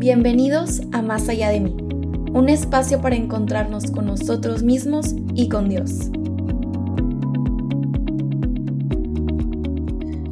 Bienvenidos 0.00 0.80
a 0.92 1.02
Más 1.02 1.28
allá 1.28 1.48
de 1.48 1.58
mí, 1.58 1.76
un 2.32 2.48
espacio 2.48 3.00
para 3.00 3.16
encontrarnos 3.16 3.90
con 3.90 4.06
nosotros 4.06 4.62
mismos 4.62 5.16
y 5.34 5.48
con 5.48 5.68
Dios. 5.68 6.12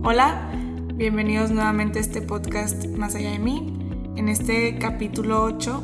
Hola, 0.05 0.53
bienvenidos 0.95 1.51
nuevamente 1.51 1.99
a 1.99 2.03
este 2.03 2.23
podcast 2.23 2.87
Más 2.97 3.17
allá 3.17 3.33
de 3.33 3.41
mí, 3.41 3.77
en 4.15 4.29
este 4.29 4.79
capítulo 4.79 5.43
8, 5.43 5.83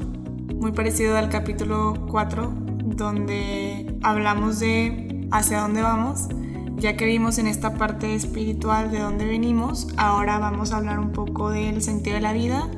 muy 0.60 0.70
parecido 0.70 1.16
al 1.16 1.28
capítulo 1.28 2.06
4, 2.08 2.52
donde 2.84 3.98
hablamos 4.04 4.60
de 4.60 5.26
hacia 5.32 5.60
dónde 5.60 5.82
vamos. 5.82 6.28
Ya 6.76 6.96
que 6.96 7.04
vimos 7.04 7.38
en 7.38 7.48
esta 7.48 7.74
parte 7.74 8.14
espiritual 8.14 8.92
de 8.92 9.00
dónde 9.00 9.24
venimos, 9.24 9.88
ahora 9.96 10.38
vamos 10.38 10.72
a 10.72 10.76
hablar 10.76 11.00
un 11.00 11.10
poco 11.10 11.50
del 11.50 11.82
sentido 11.82 12.14
de 12.14 12.22
la 12.22 12.32
vida 12.32 12.70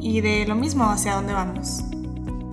y 0.00 0.20
de 0.20 0.46
lo 0.46 0.54
mismo 0.54 0.84
hacia 0.84 1.14
dónde 1.14 1.32
vamos. 1.32 1.82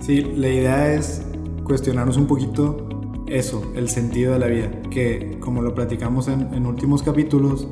Sí, 0.00 0.22
la 0.22 0.48
idea 0.48 0.94
es 0.94 1.22
cuestionarnos 1.64 2.16
un 2.16 2.26
poquito 2.26 2.88
eso, 3.26 3.62
el 3.74 3.88
sentido 3.88 4.32
de 4.32 4.38
la 4.38 4.46
vida, 4.46 4.70
que 4.90 5.38
como 5.40 5.62
lo 5.62 5.74
platicamos 5.74 6.28
en, 6.28 6.66
últimos 6.66 7.02
capítulos, 7.02 7.68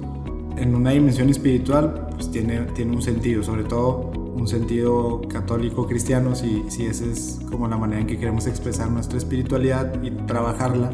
en 0.57 0.75
una 0.75 0.91
dimensión 0.91 1.31
espiritual, 1.31 2.09
pues 2.15 2.31
tiene, 2.31 2.61
tiene 2.75 2.95
un 2.95 3.03
sentido, 3.03 3.43
sobre 3.43 3.65
todo 3.65 4.11
un 4.37 4.47
sentido 4.47 5.23
católico 5.29 5.87
cristiano, 5.87 6.34
si, 6.34 6.65
si 6.69 6.84
esa 6.84 7.06
es 7.06 7.41
como 7.51 7.69
la 7.69 7.79
manera 7.79 8.03
en 8.03 8.06
que 8.06 8.19
queremos 8.19 8.47
expresar 8.47 8.91
nuestra 8.91 9.17
espiritualidad 9.17 10.03
y 10.03 10.11
trabajarla. 10.11 10.91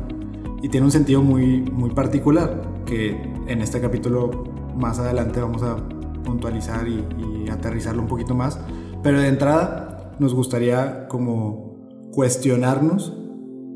Y 0.62 0.68
tiene 0.68 0.86
un 0.86 0.92
sentido 0.92 1.22
muy, 1.22 1.60
muy 1.60 1.90
particular, 1.90 2.62
que 2.86 3.20
en 3.48 3.62
este 3.62 3.80
capítulo 3.80 4.44
más 4.76 5.00
adelante 5.00 5.40
vamos 5.40 5.62
a 5.64 5.76
puntualizar 6.22 6.86
y, 6.88 7.48
aterrizarlo 7.50 8.02
un 8.02 8.08
poquito 8.08 8.34
más. 8.34 8.58
Pero 9.02 9.20
de 9.20 9.28
entrada 9.28 10.14
nos 10.18 10.34
gustaría 10.34 11.06
como 11.08 12.10
cuestionarnos 12.12 13.12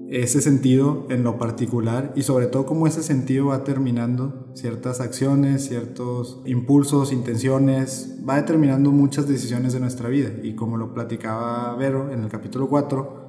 ese 0.08 0.41
sentido 0.41 1.06
en 1.11 1.24
lo 1.24 1.36
particular 1.36 2.12
y 2.14 2.22
sobre 2.22 2.47
todo 2.47 2.64
cómo 2.64 2.86
ese 2.86 3.02
sentido 3.02 3.47
va 3.47 3.64
terminando 3.64 4.50
ciertas 4.55 5.00
acciones, 5.00 5.67
ciertos 5.67 6.42
impulsos, 6.47 7.12
intenciones, 7.12 8.17
va 8.28 8.36
determinando 8.36 8.92
muchas 8.92 9.27
decisiones 9.27 9.72
de 9.72 9.80
nuestra 9.80 10.08
vida 10.08 10.30
y 10.42 10.55
como 10.55 10.77
lo 10.77 10.94
platicaba 10.94 11.74
Vero 11.77 12.12
en 12.12 12.22
el 12.22 12.28
capítulo 12.28 12.69
4, 12.69 13.27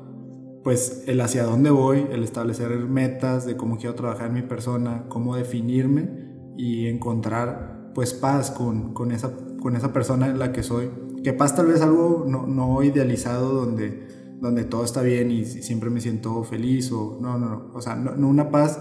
pues 0.63 1.03
el 1.07 1.19
hacia 1.21 1.43
dónde 1.43 1.71
voy, 1.71 2.05
el 2.11 2.23
establecer 2.23 2.77
metas 2.77 3.45
de 3.45 3.57
cómo 3.57 3.77
quiero 3.77 3.95
trabajar 3.95 4.31
mi 4.31 4.43
persona, 4.43 5.05
cómo 5.07 5.35
definirme 5.35 6.27
y 6.57 6.87
encontrar 6.87 7.76
pues 7.97 8.13
paz 8.13 8.51
con, 8.51 8.93
con, 8.93 9.11
esa, 9.11 9.31
con 9.59 9.75
esa 9.75 9.91
persona 9.91 10.27
en 10.27 10.37
la 10.37 10.51
que 10.53 10.61
soy. 10.61 10.91
Que 11.23 11.33
paz 11.33 11.55
tal 11.55 11.65
vez 11.65 11.81
algo 11.81 12.27
no, 12.29 12.45
no, 12.45 12.83
idealizado 12.83 13.51
donde, 13.53 14.07
donde 14.39 14.65
todo 14.65 14.83
está 14.85 15.01
bien 15.01 15.31
y 15.31 15.45
siempre 15.45 15.89
me 15.89 15.99
siento 15.99 16.43
feliz 16.43 16.91
o 16.91 17.17
no, 17.19 17.39
no, 17.39 17.49
no, 17.49 17.71
o 17.73 17.81
sea, 17.81 17.95
no, 17.95 18.15
no 18.15 18.27
una 18.27 18.51
paz 18.51 18.79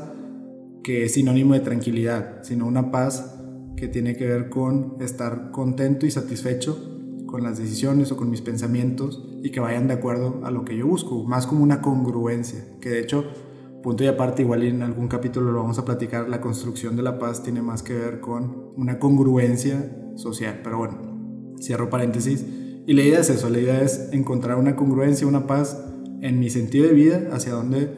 que 0.85 1.05
es 1.05 1.15
sinónimo 1.15 1.55
de 1.55 1.61
tranquilidad, 1.61 2.43
sino 2.43 2.67
una 2.67 2.91
paz 2.91 3.41
que 3.75 3.89
tiene 3.89 4.17
que 4.17 4.27
ver 4.27 4.51
con 4.51 4.99
estar 5.01 5.51
contento 5.51 6.05
y 6.05 6.11
satisfecho 6.11 6.79
con 7.25 7.43
las 7.43 7.57
decisiones 7.57 8.13
o 8.13 8.19
con 8.19 8.29
mis 8.29 8.43
pensamientos 8.43 9.27
y 9.43 9.49
que 9.49 9.61
vayan 9.61 9.89
de 9.89 9.95
acuerdo 9.95 10.43
a 10.45 10.51
lo 10.51 10.67
que 10.67 10.77
yo 10.77 10.87
busco, 10.87 11.25
más 11.25 11.47
como 11.47 11.63
una 11.63 11.81
congruencia, 11.81 12.67
que 12.83 12.91
de 12.91 13.01
hecho, 13.01 13.25
punto 13.87 14.03
y 14.03 14.09
aparte, 14.09 14.43
igual 14.43 14.65
en 14.65 14.83
algún 14.83 15.07
capítulo 15.07 15.53
lo 15.53 15.61
vamos 15.61 15.79
a 15.79 15.85
platicar, 15.85 16.29
la 16.29 16.41
construcción 16.41 16.97
de 16.97 17.05
la 17.05 17.21
paz 17.21 17.45
tiene 17.45 17.63
más 17.63 17.85
que 17.85 17.95
ver 17.95 18.19
con 18.19 18.73
una 18.75 18.99
congruencia 18.99 19.97
social, 20.17 20.59
pero 20.65 20.79
bueno, 20.79 21.55
Cierro 21.61 21.89
paréntesis. 21.89 22.45
Y 22.85 22.93
la 22.95 23.03
idea 23.03 23.21
es 23.21 23.31
eso, 23.31 23.49
la 23.49 23.61
idea 23.61 23.81
es 23.81 24.09
encontrar 24.11 24.59
una 24.59 24.75
congruencia, 24.75 25.25
una 25.25 25.47
paz 25.47 25.81
en 26.21 26.41
mi 26.41 26.51
sentido 26.51 26.89
de 26.89 26.95
vida, 26.95 27.29
hacia 27.31 27.53
dónde 27.53 27.89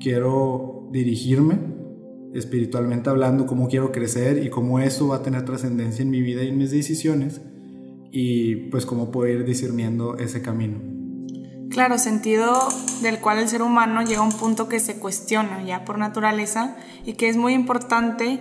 quiero 0.00 0.90
dirigirme, 0.92 1.58
espiritualmente 2.34 3.08
hablando, 3.08 3.46
cómo 3.46 3.68
quiero 3.68 3.90
crecer 3.90 4.44
y 4.44 4.50
cómo 4.50 4.80
eso 4.80 5.08
va 5.08 5.16
a 5.16 5.22
tener 5.22 5.46
trascendencia 5.46 6.02
en 6.02 6.10
mi 6.10 6.20
vida 6.20 6.42
y 6.42 6.48
en 6.48 6.58
mis 6.58 6.72
decisiones, 6.72 7.40
y 8.10 8.68
pues 8.68 8.84
cómo 8.84 9.10
puedo 9.10 9.32
ir 9.32 9.46
discerniendo 9.46 10.18
ese 10.18 10.42
camino. 10.42 10.91
Claro, 11.72 11.96
sentido 11.96 12.68
del 13.00 13.18
cual 13.18 13.38
el 13.38 13.48
ser 13.48 13.62
humano 13.62 14.02
llega 14.02 14.20
a 14.20 14.24
un 14.24 14.32
punto 14.32 14.68
que 14.68 14.78
se 14.78 14.98
cuestiona 14.98 15.62
ya 15.62 15.86
por 15.86 15.96
naturaleza 15.96 16.76
y 17.06 17.14
que 17.14 17.30
es 17.30 17.38
muy 17.38 17.54
importante 17.54 18.40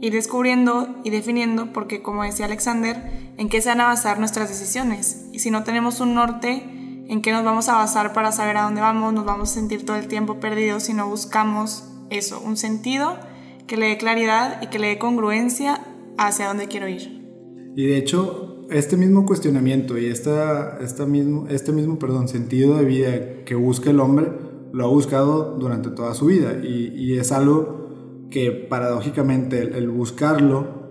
ir 0.00 0.12
descubriendo 0.12 0.96
y 1.04 1.10
definiendo, 1.10 1.72
porque 1.72 2.02
como 2.02 2.24
decía 2.24 2.46
Alexander, 2.46 3.00
en 3.36 3.48
qué 3.48 3.62
se 3.62 3.68
van 3.68 3.82
a 3.82 3.86
basar 3.86 4.18
nuestras 4.18 4.48
decisiones. 4.48 5.26
Y 5.32 5.38
si 5.38 5.52
no 5.52 5.62
tenemos 5.62 6.00
un 6.00 6.14
norte, 6.14 7.04
en 7.06 7.22
qué 7.22 7.30
nos 7.30 7.44
vamos 7.44 7.68
a 7.68 7.76
basar 7.76 8.12
para 8.12 8.32
saber 8.32 8.56
a 8.56 8.62
dónde 8.62 8.80
vamos, 8.80 9.12
nos 9.12 9.24
vamos 9.24 9.52
a 9.52 9.54
sentir 9.54 9.86
todo 9.86 9.96
el 9.96 10.08
tiempo 10.08 10.40
perdidos 10.40 10.82
si 10.82 10.92
no 10.92 11.06
buscamos 11.06 11.84
eso, 12.10 12.40
un 12.40 12.56
sentido 12.56 13.16
que 13.68 13.76
le 13.76 13.86
dé 13.86 13.96
claridad 13.96 14.60
y 14.60 14.66
que 14.66 14.80
le 14.80 14.88
dé 14.88 14.98
congruencia 14.98 15.80
hacia 16.18 16.48
dónde 16.48 16.66
quiero 16.66 16.88
ir. 16.88 17.22
Y 17.76 17.86
de 17.86 17.96
hecho, 17.96 18.51
este 18.72 18.96
mismo 18.96 19.26
cuestionamiento 19.26 19.98
y 19.98 20.06
esta, 20.06 20.78
esta 20.80 21.06
mismo, 21.06 21.46
este 21.48 21.72
mismo 21.72 21.98
perdón, 21.98 22.28
sentido 22.28 22.76
de 22.76 22.84
vida 22.84 23.44
que 23.44 23.54
busca 23.54 23.90
el 23.90 24.00
hombre, 24.00 24.28
lo 24.72 24.84
ha 24.84 24.88
buscado 24.88 25.56
durante 25.58 25.90
toda 25.90 26.14
su 26.14 26.26
vida. 26.26 26.54
Y, 26.62 27.18
es 27.18 27.30
algo 27.30 28.28
que 28.30 28.50
paradójicamente 28.50 29.60
el, 29.60 29.90
buscarlo 29.90 30.82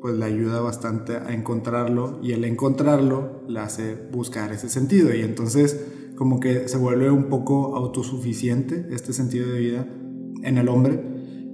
pues 0.00 0.14
le 0.16 0.24
ayuda 0.24 0.60
bastante 0.60 1.16
a 1.16 1.34
encontrarlo 1.34 2.20
y 2.22 2.32
el 2.32 2.44
encontrarlo 2.44 3.42
le 3.48 3.58
hace 3.60 3.96
buscar 4.12 4.52
ese 4.52 4.68
sentido. 4.68 5.12
Y 5.14 5.22
entonces 5.22 5.84
como 6.14 6.40
que 6.40 6.68
se 6.68 6.78
vuelve 6.78 7.10
un 7.10 7.24
poco 7.24 7.76
autosuficiente 7.76 8.86
este 8.90 9.12
sentido 9.12 9.52
de 9.52 9.58
vida 9.58 9.86
en 10.42 10.58
el 10.58 10.68
hombre. 10.68 11.02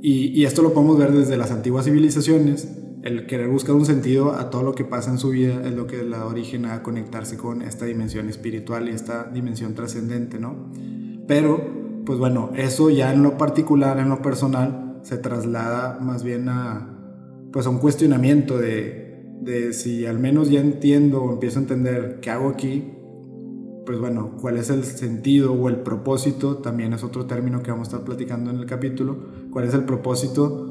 Y, 0.05 0.45
esto 0.45 0.63
lo 0.63 0.75
podemos 0.75 0.99
ver 0.99 1.13
desde 1.13 1.37
las 1.37 1.53
antiguas 1.53 1.85
civilizaciones 1.85 2.69
el 3.03 3.27
querer 3.27 3.49
buscar 3.49 3.75
un 3.75 3.85
sentido 3.85 4.33
a 4.33 4.51
todo 4.51 4.63
lo 4.63 4.75
que 4.75 4.85
pasa 4.85 5.11
en 5.11 5.19
su 5.19 5.31
vida 5.31 5.61
es 5.65 5.75
lo 5.75 5.87
que 5.87 6.05
le 6.05 6.11
da 6.11 6.25
origen 6.25 6.67
a 6.67 6.83
conectarse 6.83 7.37
con 7.37 7.63
esta 7.63 7.85
dimensión 7.85 8.29
espiritual 8.29 8.89
y 8.89 8.93
esta 8.93 9.25
dimensión 9.25 9.75
trascendente, 9.75 10.39
¿no? 10.39 10.71
Pero, 11.27 12.03
pues 12.07 12.19
bueno, 12.19 12.51
eso 12.57 12.91
ya 12.91 13.13
en 13.13 13.25
lo 13.25 13.37
particular, 13.37 13.99
en 13.99 14.09
lo 14.09 14.23
personal, 14.23 15.01
se 15.03 15.19
traslada 15.19 15.99
más 16.01 16.23
bien 16.23 16.49
a, 16.49 16.97
pues 17.53 17.67
a 17.67 17.71
un 17.71 17.79
cuestionamiento 17.79 18.57
de, 18.57 19.25
de 19.41 19.73
si 19.73 20.07
al 20.07 20.21
menos 20.21 20.49
ya 20.49 20.61
entiendo 20.61 21.25
o 21.25 21.33
empiezo 21.33 21.59
a 21.59 21.63
entender 21.63 22.21
qué 22.21 22.31
hago 22.31 22.51
aquí, 22.51 22.85
pues 23.85 23.99
bueno, 23.99 24.37
cuál 24.41 24.59
es 24.59 24.71
el 24.71 24.85
sentido 24.85 25.53
o 25.55 25.69
el 25.69 25.81
propósito, 25.81 26.59
también 26.59 26.93
es 26.93 27.03
otro 27.03 27.27
término 27.27 27.65
que 27.65 27.73
vamos 27.73 27.89
a 27.89 27.91
estar 27.91 28.05
platicando 28.05 28.53
en 28.53 28.59
el 28.59 28.67
capítulo, 28.67 29.19
cuál 29.51 29.65
es 29.65 29.75
el 29.75 29.83
propósito 29.83 30.69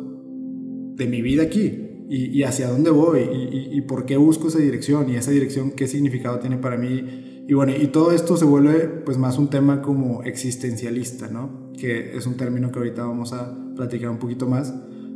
de 0.95 1.07
mi 1.07 1.21
vida 1.21 1.43
aquí 1.43 1.90
y, 2.13 2.43
hacia 2.43 2.67
dónde 2.67 2.89
voy 2.89 3.21
y, 3.21 3.69
y, 3.77 3.81
por 3.81 4.05
qué 4.05 4.17
busco 4.17 4.49
esa 4.49 4.59
dirección 4.59 5.09
y 5.09 5.15
esa 5.15 5.31
dirección 5.31 5.71
qué 5.71 5.87
significado 5.87 6.39
tiene 6.39 6.57
para 6.57 6.75
mí. 6.77 7.45
Y 7.47 7.53
bueno, 7.53 7.71
y 7.73 7.87
todo 7.87 8.11
esto 8.11 8.35
se 8.35 8.43
vuelve 8.43 8.79
pues 9.05 9.17
más 9.17 9.37
un 9.37 9.49
tema 9.49 9.81
como 9.81 10.21
existencialista, 10.23 11.29
¿no? 11.29 11.71
Que 11.71 12.17
es 12.17 12.27
un 12.27 12.35
término 12.35 12.69
que 12.69 12.79
ahorita 12.79 13.05
vamos 13.05 13.31
a 13.31 13.57
platicar 13.77 14.09
un 14.09 14.17
poquito 14.17 14.45
más, 14.45 14.73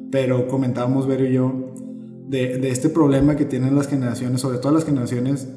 pero 0.09 0.47
comentábamos 0.47 1.05
Vero 1.05 1.25
y 1.25 1.34
yo 1.34 1.73
de, 2.29 2.59
de, 2.59 2.69
este 2.69 2.88
problema 2.88 3.35
que 3.35 3.44
tienen 3.44 3.75
las 3.75 3.89
generaciones, 3.89 4.39
sobre 4.39 4.59
todo 4.59 4.72
las 4.72 4.85
generaciones 4.85 5.50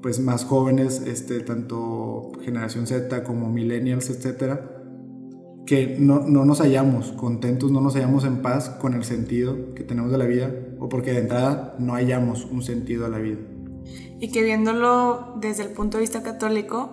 pues 0.00 0.20
más 0.20 0.44
jóvenes, 0.44 1.02
este, 1.06 1.40
tanto 1.40 2.30
generación 2.44 2.86
Z 2.86 3.24
como 3.24 3.50
millennials, 3.50 4.10
etcétera, 4.10 4.77
que 5.68 5.96
no, 5.98 6.20
no, 6.20 6.46
nos 6.46 6.62
hallamos 6.62 7.12
contentos, 7.12 7.70
no 7.70 7.82
nos 7.82 7.92
hallamos 7.92 8.24
en 8.24 8.40
paz 8.40 8.70
con 8.70 8.94
el 8.94 9.04
sentido 9.04 9.74
que 9.74 9.84
tenemos 9.84 10.10
de 10.10 10.16
la 10.16 10.24
vida, 10.24 10.50
o 10.80 10.88
porque 10.88 11.12
de 11.12 11.18
entrada 11.18 11.74
no 11.78 11.92
hallamos 11.92 12.46
un 12.46 12.62
sentido 12.62 13.04
a 13.04 13.10
la 13.10 13.18
vida. 13.18 13.36
Y 14.18 14.32
que 14.32 14.42
viéndolo 14.42 15.34
desde 15.38 15.64
el 15.64 15.68
punto 15.68 15.98
de 15.98 16.04
vista 16.04 16.22
católico, 16.22 16.90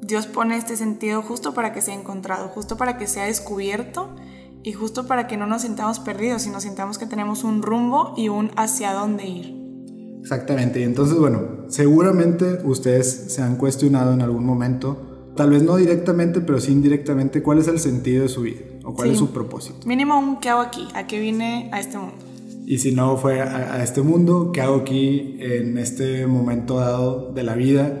Dios 0.00 0.26
pone 0.26 0.56
este 0.56 0.78
sentido 0.78 1.20
justo 1.20 1.52
para 1.52 1.74
que 1.74 1.82
sea 1.82 1.92
encontrado, 1.92 2.48
justo 2.48 2.78
para 2.78 2.96
que 2.96 3.06
sea 3.06 3.24
descubierto 3.24 4.16
y 4.62 4.72
justo 4.72 5.06
para 5.06 5.26
que 5.26 5.36
no 5.36 5.46
nos 5.46 5.60
sintamos 5.60 6.00
perdidos, 6.00 6.40
sino 6.40 6.58
sintamos 6.62 6.96
que 6.96 7.04
tenemos 7.04 7.44
un 7.44 7.60
rumbo 7.60 8.14
y 8.16 8.30
un 8.30 8.50
hacia 8.56 8.94
dónde 8.94 9.26
ir. 9.26 9.66
Exactamente, 10.22 10.80
y 10.80 10.84
entonces 10.84 11.18
bueno, 11.18 11.66
seguramente 11.68 12.60
ustedes 12.64 13.26
se 13.28 13.42
han 13.42 13.56
cuestionado 13.56 14.14
en 14.14 14.22
algún 14.22 14.46
momento, 14.46 15.15
tal 15.36 15.50
vez 15.50 15.62
no 15.62 15.76
directamente, 15.76 16.40
pero 16.40 16.60
sí 16.60 16.72
indirectamente, 16.72 17.42
cuál 17.42 17.58
es 17.58 17.68
el 17.68 17.78
sentido 17.78 18.22
de 18.22 18.28
su 18.28 18.42
vida 18.42 18.60
o 18.84 18.94
cuál 18.94 19.10
es 19.10 19.18
su 19.18 19.30
propósito. 19.30 19.86
Mínimo 19.86 20.18
un 20.18 20.40
qué 20.40 20.48
hago 20.48 20.62
aquí, 20.62 20.88
a 20.94 21.06
qué 21.06 21.20
vine 21.20 21.70
a 21.72 21.80
este 21.80 21.98
mundo. 21.98 22.16
Y 22.66 22.78
si 22.78 22.92
no 22.92 23.16
fue 23.16 23.40
a, 23.40 23.74
a 23.74 23.82
este 23.84 24.02
mundo, 24.02 24.50
¿qué 24.52 24.60
hago 24.60 24.76
aquí 24.76 25.36
en 25.38 25.78
este 25.78 26.26
momento 26.26 26.78
dado 26.78 27.32
de 27.32 27.42
la 27.44 27.54
vida? 27.54 27.92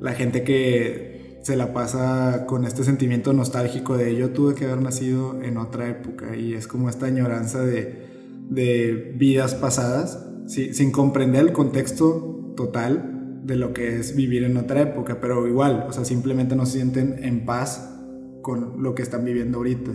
La 0.00 0.12
gente 0.14 0.44
que 0.44 1.38
se 1.42 1.56
la 1.56 1.74
pasa 1.74 2.46
con 2.46 2.64
este 2.64 2.84
sentimiento 2.84 3.34
nostálgico 3.34 3.98
de 3.98 4.16
yo 4.16 4.30
tuve 4.30 4.54
que 4.54 4.64
haber 4.64 4.80
nacido 4.80 5.42
en 5.42 5.58
otra 5.58 5.90
época 5.90 6.34
y 6.36 6.54
es 6.54 6.66
como 6.66 6.88
esta 6.88 7.04
añoranza 7.04 7.60
de, 7.60 8.06
de 8.48 9.12
vidas 9.16 9.54
pasadas, 9.54 10.24
sin 10.46 10.90
comprender 10.90 11.42
el 11.42 11.52
contexto 11.52 12.54
total 12.56 13.13
de 13.44 13.56
lo 13.56 13.72
que 13.72 13.98
es 13.98 14.16
vivir 14.16 14.42
en 14.44 14.56
otra 14.56 14.80
época, 14.80 15.18
pero 15.20 15.46
igual, 15.46 15.86
o 15.88 15.92
sea, 15.92 16.04
simplemente 16.04 16.56
no 16.56 16.64
se 16.64 16.78
sienten 16.78 17.16
en 17.22 17.44
paz 17.44 17.94
con 18.42 18.82
lo 18.82 18.94
que 18.94 19.02
están 19.02 19.24
viviendo 19.24 19.58
ahorita. 19.58 19.90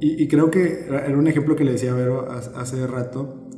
Y, 0.00 0.28
creo 0.28 0.50
que 0.50 0.86
era 0.86 1.16
un 1.16 1.26
ejemplo 1.28 1.56
que 1.56 1.64
le 1.64 1.72
decía 1.72 1.92
a 1.92 1.94
Vero 1.94 2.28
hace 2.30 2.86
rato, 2.86 3.48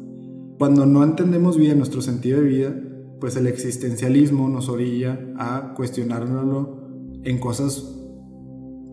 cuando 0.58 0.86
no 0.86 1.02
entendemos 1.02 1.56
bien 1.56 1.78
nuestro 1.78 2.02
sentido 2.02 2.40
de 2.40 2.46
vida, 2.46 2.74
pues 3.20 3.34
el 3.36 3.48
existencialismo 3.48 4.48
nos 4.48 4.68
orilla 4.68 5.18
a 5.36 5.74
cuestionárnoslo 5.74 6.88
en 7.24 7.38
cosas 7.38 7.92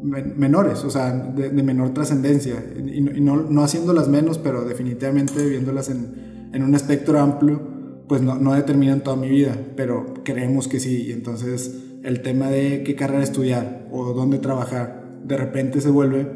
menores, 0.01 0.83
o 0.83 0.89
sea, 0.89 1.11
de, 1.13 1.51
menor 1.51 1.93
trascendencia, 1.93 2.55
y, 2.75 3.01
no, 3.21 3.43
no, 3.43 3.63
haciéndolas 3.63 4.09
menos, 4.09 4.39
pero 4.39 4.65
definitivamente 4.65 5.47
viéndolas 5.47 5.89
en, 5.89 6.49
en 6.53 6.63
un 6.63 6.73
espectro 6.73 7.19
amplio, 7.19 7.72
pues 8.13 8.21
no, 8.21 8.35
no, 8.35 8.53
determinan 8.53 9.01
toda 9.01 9.15
mi 9.17 9.27
vida, 9.27 9.57
pero 9.75 10.13
creemos 10.23 10.67
que 10.67 10.79
sí, 10.79 11.05
y 11.07 11.13
entonces 11.13 11.79
el 12.03 12.21
tema 12.21 12.51
de 12.51 12.83
qué 12.83 12.93
carrera 12.93 13.23
estudiar 13.23 13.87
o 13.91 14.13
dónde 14.13 14.37
trabajar, 14.37 15.17
de 15.25 15.35
repente 15.35 15.81
se 15.81 15.89
vuelve 15.89 16.27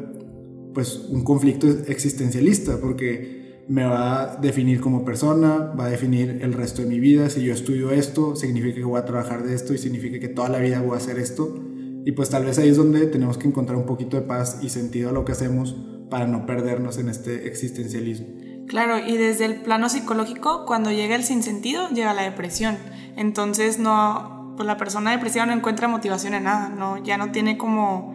pues 0.74 1.06
un 1.08 1.22
conflicto 1.22 1.68
existencialista, 1.68 2.80
porque 2.80 3.62
me 3.68 3.84
va 3.84 4.22
a 4.22 4.36
definir 4.38 4.80
como 4.80 5.04
persona, 5.04 5.72
va 5.78 5.84
a 5.84 5.88
definir 5.88 6.40
el 6.42 6.52
resto 6.52 6.82
de 6.82 6.88
mi 6.88 6.98
vida, 6.98 7.30
si 7.30 7.44
yo 7.44 7.54
estudio 7.54 7.92
esto, 7.92 8.34
significa 8.34 8.74
que 8.74 8.84
voy 8.84 8.98
a 8.98 9.04
trabajar 9.04 9.44
de 9.44 9.54
esto 9.54 9.72
y 9.72 9.78
significa 9.78 10.18
que 10.18 10.26
toda 10.26 10.48
la 10.48 10.58
vida 10.58 10.82
voy 10.82 10.94
a 10.94 10.96
hacer 10.96 11.16
esto, 11.20 11.62
y 12.04 12.10
pues 12.10 12.28
tal 12.28 12.44
vez 12.44 12.58
ahí 12.58 12.70
es 12.70 12.76
donde 12.76 13.06
tenemos 13.06 13.38
que 13.38 13.46
encontrar 13.46 13.78
un 13.78 13.86
poquito 13.86 14.16
de 14.16 14.26
paz 14.26 14.58
y 14.62 14.70
sentido 14.70 15.10
a 15.10 15.12
lo 15.12 15.24
que 15.24 15.30
hacemos 15.30 15.76
para 16.10 16.26
no 16.26 16.44
perdernos 16.44 16.98
en 16.98 17.08
este 17.08 17.46
existencialismo. 17.46 18.47
Claro, 18.68 18.98
y 18.98 19.16
desde 19.16 19.46
el 19.46 19.56
plano 19.56 19.88
psicológico, 19.88 20.66
cuando 20.66 20.90
llega 20.90 21.16
el 21.16 21.24
sinsentido, 21.24 21.88
llega 21.88 22.12
la 22.12 22.22
depresión. 22.22 22.76
Entonces 23.16 23.78
no, 23.78 24.54
pues 24.56 24.66
la 24.66 24.76
persona 24.76 25.10
depresiva 25.10 25.46
no 25.46 25.52
encuentra 25.52 25.88
motivación 25.88 26.34
en 26.34 26.44
nada, 26.44 26.68
no, 26.68 27.02
ya 27.02 27.16
no 27.16 27.32
tiene 27.32 27.56
como 27.56 28.14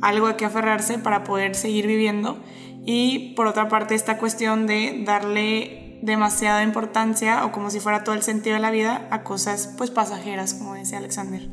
algo 0.00 0.26
a 0.26 0.36
que 0.36 0.44
aferrarse 0.44 0.98
para 0.98 1.22
poder 1.22 1.54
seguir 1.54 1.86
viviendo. 1.86 2.38
Y 2.84 3.34
por 3.36 3.46
otra 3.46 3.68
parte, 3.68 3.94
esta 3.94 4.18
cuestión 4.18 4.66
de 4.66 5.04
darle 5.06 6.00
demasiada 6.02 6.64
importancia 6.64 7.46
o 7.46 7.52
como 7.52 7.70
si 7.70 7.78
fuera 7.78 8.02
todo 8.02 8.16
el 8.16 8.22
sentido 8.22 8.54
de 8.54 8.60
la 8.60 8.72
vida 8.72 9.06
a 9.10 9.22
cosas 9.22 9.72
pues 9.78 9.90
pasajeras, 9.90 10.54
como 10.54 10.74
decía 10.74 10.98
Alexander. 10.98 11.48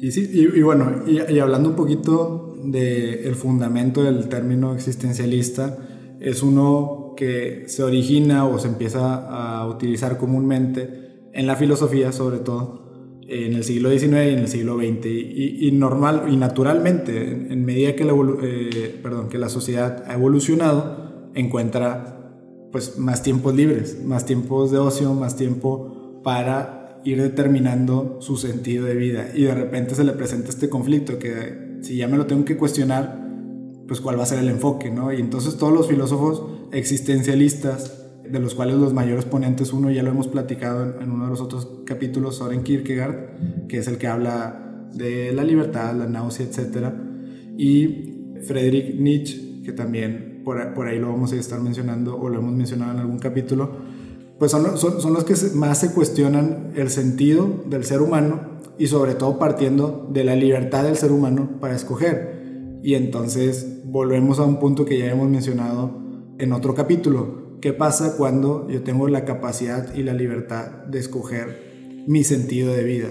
Y 0.00 0.10
sí, 0.12 0.30
y, 0.32 0.62
bueno, 0.62 1.02
y, 1.06 1.38
hablando 1.38 1.70
un 1.70 1.76
poquito 1.76 2.54
del 2.64 3.34
fundamento 3.34 4.02
del 4.02 4.28
término 4.28 4.74
existencialista, 4.74 5.78
es 6.20 6.42
uno 6.42 7.05
que 7.16 7.64
se 7.66 7.82
origina 7.82 8.46
o 8.46 8.58
se 8.58 8.68
empieza 8.68 9.60
a 9.60 9.66
utilizar 9.66 10.18
comúnmente 10.18 11.28
en 11.32 11.46
la 11.46 11.56
filosofía, 11.56 12.12
sobre 12.12 12.38
todo, 12.38 13.20
en 13.28 13.54
el 13.54 13.64
siglo 13.64 13.90
XIX 13.90 14.04
y 14.04 14.34
en 14.34 14.38
el 14.38 14.48
siglo 14.48 14.76
XX. 14.76 15.06
Y, 15.06 15.70
normal 15.72 16.26
y 16.30 16.36
naturalmente, 16.36 17.52
en, 17.52 17.64
medida 17.64 17.96
que 17.96 18.04
la, 18.04 18.14
eh, 18.42 19.02
que 19.30 19.38
la 19.38 19.48
sociedad 19.48 20.04
ha 20.06 20.14
evolucionado, 20.14 21.30
encuentra 21.34 22.16
pues, 22.70 22.98
más 22.98 23.22
tiempos 23.22 23.54
libres, 23.54 24.04
más 24.04 24.24
tiempos 24.24 24.70
de 24.70 24.78
ocio, 24.78 25.12
más 25.14 25.36
tiempo 25.36 26.20
para 26.22 27.00
ir 27.04 27.22
determinando 27.22 28.18
su 28.20 28.36
sentido 28.36 28.84
de 28.84 28.96
vida 28.96 29.28
y 29.32 29.44
de 29.44 29.54
repente 29.54 29.94
se 29.94 30.02
le 30.02 30.12
presenta 30.12 30.48
este 30.48 30.68
conflicto 30.68 31.20
que 31.20 31.78
si 31.82 31.96
ya 31.96 32.08
me 32.08 32.16
lo 32.16 32.26
tengo 32.26 32.44
que 32.44 32.56
cuestionar, 32.56 33.25
pues 33.86 34.00
cuál 34.00 34.18
va 34.18 34.24
a 34.24 34.26
ser 34.26 34.38
el 34.38 34.48
enfoque, 34.48 34.90
¿no? 34.90 35.12
Y 35.12 35.20
entonces 35.20 35.56
todos 35.56 35.72
los 35.72 35.88
filósofos 35.88 36.42
existencialistas, 36.72 38.02
de 38.28 38.40
los 38.40 38.54
cuales 38.54 38.76
los 38.76 38.92
mayores 38.92 39.24
ponentes, 39.24 39.72
uno 39.72 39.90
ya 39.90 40.02
lo 40.02 40.10
hemos 40.10 40.28
platicado 40.28 41.00
en, 41.00 41.10
uno 41.10 41.24
de 41.24 41.30
los 41.30 41.40
otros 41.40 41.68
capítulos, 41.84 42.36
Soren 42.36 42.62
Kierkegaard, 42.62 43.66
que 43.68 43.78
es 43.78 43.86
el 43.86 43.98
que 43.98 44.08
habla 44.08 44.88
de 44.92 45.32
la 45.32 45.44
libertad, 45.44 45.94
la 45.94 46.06
náusea, 46.06 46.46
etc. 46.46 46.92
Y 47.56 48.34
Friedrich 48.42 48.98
Nietzsche, 48.98 49.62
que 49.64 49.72
también 49.72 50.42
por, 50.44 50.74
por 50.74 50.88
ahí 50.88 50.98
lo 50.98 51.08
vamos 51.08 51.32
a 51.32 51.36
estar 51.36 51.60
mencionando 51.60 52.16
o 52.16 52.28
lo 52.28 52.38
hemos 52.38 52.52
mencionado 52.52 52.92
en 52.92 52.98
algún 52.98 53.18
capítulo, 53.18 53.70
pues 54.38 54.50
son, 54.50 54.76
son, 54.76 55.12
los 55.12 55.24
que 55.24 55.34
más 55.54 55.78
se 55.78 55.92
cuestionan 55.92 56.72
el 56.76 56.90
sentido 56.90 57.64
del 57.66 57.84
ser 57.84 58.02
humano 58.02 58.40
y 58.78 58.88
sobre 58.88 59.14
todo 59.14 59.38
partiendo 59.38 60.08
de 60.12 60.24
la 60.24 60.36
libertad 60.36 60.84
del 60.84 60.96
ser 60.96 61.10
humano 61.10 61.58
para 61.60 61.74
escoger. 61.74 62.80
Y 62.82 62.94
entonces 62.94 63.75
volvemos 63.86 64.38
a 64.38 64.44
un 64.44 64.58
punto 64.58 64.84
que 64.84 64.98
ya 64.98 65.10
hemos 65.10 65.28
mencionado 65.28 65.98
en 66.38 66.52
otro 66.52 66.74
capítulo. 66.74 67.58
¿Qué 67.60 67.72
pasa 67.72 68.16
cuando 68.16 68.68
yo 68.68 68.82
tengo 68.82 69.08
la 69.08 69.24
capacidad 69.24 69.94
y 69.94 70.02
la 70.02 70.12
libertad 70.12 70.84
de 70.86 70.98
escoger 70.98 72.04
mi 72.06 72.24
sentido 72.24 72.72
de 72.72 72.84
vida? 72.84 73.08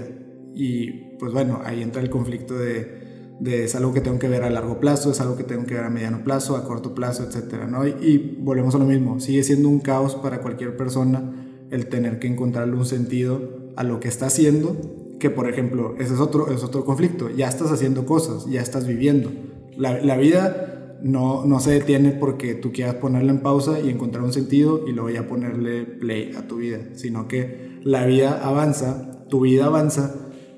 Y 0.54 1.18
pues 1.18 1.33
bueno, 1.33 1.62
ahí 1.63 1.81
entra 1.81 2.01
el 2.01 2.10
conflicto 2.10 2.57
de 2.57 3.06
de 3.39 3.66
es 3.66 3.75
algo 3.75 3.94
que 3.94 4.01
tengo 4.01 4.19
que 4.19 4.27
ver 4.27 4.44
a 4.44 4.50
largo 4.50 4.80
plazo, 4.80 5.12
es 5.12 5.19
algo 5.19 5.36
que 5.36 5.44
tengo 5.44 5.66
que 5.66 5.74
ver 5.74 5.83
a 5.83 5.89
mediano 5.89 6.24
plazo, 6.24 6.56
a 6.56 6.63
corto 6.63 6.95
plazo, 6.95 7.24
etcétera, 7.24 7.68
¿no? 7.68 7.86
Y, 7.88 8.38
volvemos 8.39 8.75
a 8.75 8.77
lo 8.77 8.86
mismo, 8.86 9.19
sigue 9.19 9.44
siendo 9.44 9.69
un 9.69 9.80
caos 9.80 10.16
para 10.16 10.42
cualquier 10.42 10.77
persona 10.77 11.33
el 11.72 11.88
tener 11.88 12.19
que 12.19 12.27
encontrarle 12.27 12.75
un 12.75 12.86
sentido 12.86 13.72
a 13.75 13.83
lo 13.83 14.00
que 14.00 14.07
está 14.07 14.27
haciendo, 14.27 14.77
que 15.19 15.30
por 15.30 15.50
ejemplo, 15.50 15.95
ese 16.00 16.13
es 16.13 16.19
otro, 16.19 16.51
es 16.51 16.63
otro 16.63 16.86
conflicto, 16.86 17.30
ya 17.30 17.48
estás 17.48 17.72
haciendo 17.72 18.06
cosas, 18.06 18.45
ya 18.45 18.62
estás 18.62 18.88
viviendo. 18.88 19.31
La, 19.77 20.00
la 20.01 20.18
vida 20.18 20.98
no, 21.01 21.45
no 21.45 21.60
se 21.60 21.72
detiene 21.72 22.12
porque 22.12 22.56
tú 22.56 22.72
quieras 22.72 22.95
ponerla 22.95 23.31
en 23.31 23.39
pausa 23.39 23.80
y 23.80 23.89
encontrar 23.89 24.24
un 24.24 24.33
sentido 24.33 24.88
y 24.88 24.92
luego 24.92 25.10
ya 25.10 25.27
ponerle 25.27 25.83
play 25.83 26.33
a 26.36 26.48
tu 26.48 26.57
vida, 26.57 26.80
sino 26.94 27.27
que 27.27 27.80
la 27.83 28.06
vida 28.06 28.42
avanza, 28.44 29.25
tu 29.30 29.42
vida 29.42 29.66
avanza 29.66 30.16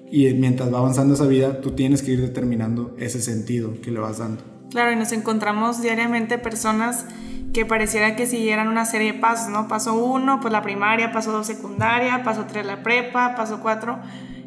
y 0.09 0.33
mientras 0.33 0.73
va 0.73 0.79
avanzando 0.79 1.15
esa 1.15 1.27
vida, 1.27 1.59
tú 1.61 1.71
tienes 1.71 2.01
que 2.01 2.11
ir 2.11 2.21
determinando 2.21 2.95
ese 2.97 3.21
sentido 3.21 3.73
que 3.81 3.91
le 3.91 3.99
vas 3.99 4.19
dando. 4.19 4.41
Claro, 4.71 4.91
y 4.91 4.95
nos 4.95 5.11
encontramos 5.11 5.81
diariamente 5.81 6.37
personas 6.37 7.05
que 7.53 7.65
pareciera 7.65 8.15
que 8.15 8.25
siguieran 8.25 8.67
una 8.67 8.85
serie 8.85 9.13
de 9.13 9.19
pasos, 9.19 9.49
¿no? 9.49 9.67
Paso 9.67 9.95
uno, 9.95 10.39
pues 10.39 10.51
la 10.51 10.61
primaria, 10.61 11.11
paso 11.11 11.31
dos, 11.31 11.47
secundaria, 11.47 12.23
paso 12.23 12.45
tres, 12.47 12.65
la 12.65 12.83
prepa, 12.83 13.35
paso 13.35 13.59
cuatro, 13.61 13.99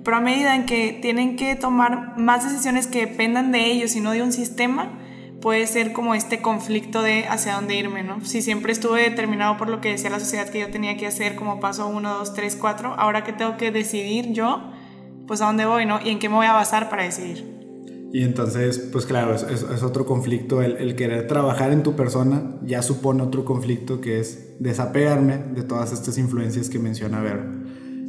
pero 0.04 0.16
a 0.16 0.20
medida 0.20 0.54
en 0.54 0.66
que 0.66 0.98
tienen 1.00 1.36
que 1.36 1.56
tomar 1.56 2.18
más 2.18 2.44
decisiones 2.44 2.86
que 2.86 3.06
dependan 3.06 3.52
de 3.52 3.66
ellos 3.70 3.94
y 3.96 4.00
no 4.00 4.12
de 4.12 4.22
un 4.22 4.32
sistema, 4.32 4.98
puede 5.40 5.66
ser 5.66 5.92
como 5.92 6.14
este 6.14 6.40
conflicto 6.40 7.02
de 7.02 7.26
hacia 7.26 7.54
dónde 7.54 7.76
irme, 7.76 8.02
¿no? 8.02 8.24
Si 8.24 8.42
siempre 8.42 8.72
estuve 8.72 9.02
determinado 9.02 9.56
por 9.56 9.68
lo 9.68 9.80
que 9.80 9.90
decía 9.90 10.10
la 10.10 10.20
sociedad 10.20 10.48
que 10.48 10.60
yo 10.60 10.70
tenía 10.70 10.96
que 10.96 11.06
hacer 11.06 11.34
como 11.34 11.60
paso 11.60 11.88
uno, 11.88 12.14
dos, 12.14 12.34
tres, 12.34 12.56
cuatro, 12.56 12.94
ahora 12.96 13.24
que 13.24 13.32
tengo 13.32 13.56
que 13.56 13.70
decidir 13.70 14.32
yo, 14.32 14.70
pues 15.26 15.40
a 15.40 15.46
dónde 15.46 15.66
voy, 15.66 15.86
¿no? 15.86 15.98
Y 16.04 16.10
en 16.10 16.18
qué 16.18 16.28
me 16.28 16.36
voy 16.36 16.46
a 16.46 16.52
basar 16.52 16.90
para 16.90 17.04
decidir. 17.04 17.60
Y 18.12 18.24
entonces, 18.24 18.88
pues 18.92 19.06
claro, 19.06 19.34
es, 19.34 19.82
otro 19.82 20.04
conflicto. 20.04 20.62
El, 20.62 20.96
querer 20.96 21.28
trabajar 21.28 21.70
en 21.72 21.84
tu 21.84 21.94
persona 21.94 22.56
ya 22.64 22.82
supone 22.82 23.22
otro 23.22 23.44
conflicto 23.44 24.00
que 24.00 24.18
es 24.18 24.56
desapegarme 24.58 25.38
de 25.38 25.62
todas 25.62 25.92
estas 25.92 26.18
influencias 26.18 26.68
que 26.68 26.80
menciona 26.80 27.20
Ver. 27.20 27.40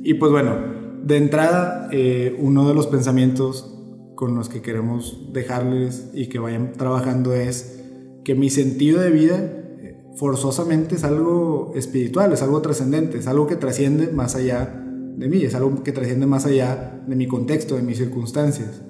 Y 0.04 0.16
pues 0.16 0.32
bueno, 0.32 0.81
de 1.04 1.18
entrada, 1.18 1.90
eh, 1.92 2.36
uno 2.40 2.68
de 2.68 2.74
los 2.74 2.88
pensamientos 2.88 3.78
con 4.16 4.36
los 4.36 4.50
que 4.50 4.62
queremos 4.62 5.30
dejarles 5.34 6.10
y 6.14 6.28
que 6.28 6.40
vayan 6.40 6.74
trabajando 6.74 7.34
es 7.34 7.82
que 8.24 8.36
mi 8.36 8.50
sentido 8.50 9.02
de 9.02 9.10
vida 9.10 9.38
eh, 9.38 10.04
forzosamente 10.16 10.96
es 10.96 11.04
algo 11.04 11.74
espiritual, 11.76 12.32
es 12.32 12.42
algo 12.44 12.62
trascendente, 12.62 13.18
es 13.18 13.28
algo 13.28 13.48
que 13.48 13.56
trasciende 13.56 14.12
más 14.12 14.36
allá 14.36 14.78
de 15.18 15.28
mí, 15.28 15.44
es 15.44 15.56
algo 15.56 15.84
que 15.84 15.92
trasciende 15.92 16.28
más 16.28 16.46
allá 16.46 17.02
de 17.08 17.16
mi 17.16 17.28
contexto, 17.28 17.76
de 17.76 17.82
mis 17.82 17.98
circunstancias. 17.98 18.82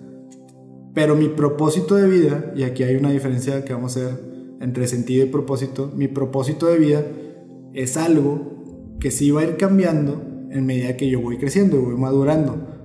Pero 0.94 1.16
mi 1.16 1.30
propósito 1.30 1.96
de 1.96 2.08
vida, 2.08 2.52
y 2.56 2.64
aquí 2.64 2.84
hay 2.84 2.96
una 2.96 3.12
diferencia 3.12 3.64
que 3.64 3.74
vamos 3.74 3.96
a 3.96 4.02
hacer 4.02 4.32
entre 4.60 4.88
sentido 4.88 5.26
y 5.26 5.30
propósito, 5.30 5.92
mi 5.96 6.08
propósito 6.08 6.68
de 6.68 6.78
vida 6.78 7.06
es 7.74 7.96
algo 7.98 8.98
que 9.00 9.12
sí 9.12 9.32
va 9.32 9.42
a 9.42 9.46
ir 9.46 9.58
cambiando 9.58 10.31
en 10.52 10.66
medida 10.66 10.98
que 10.98 11.10
yo 11.10 11.22
voy 11.22 11.38
creciendo 11.38 11.78
y 11.78 11.82
voy 11.82 11.98
madurando. 11.98 12.82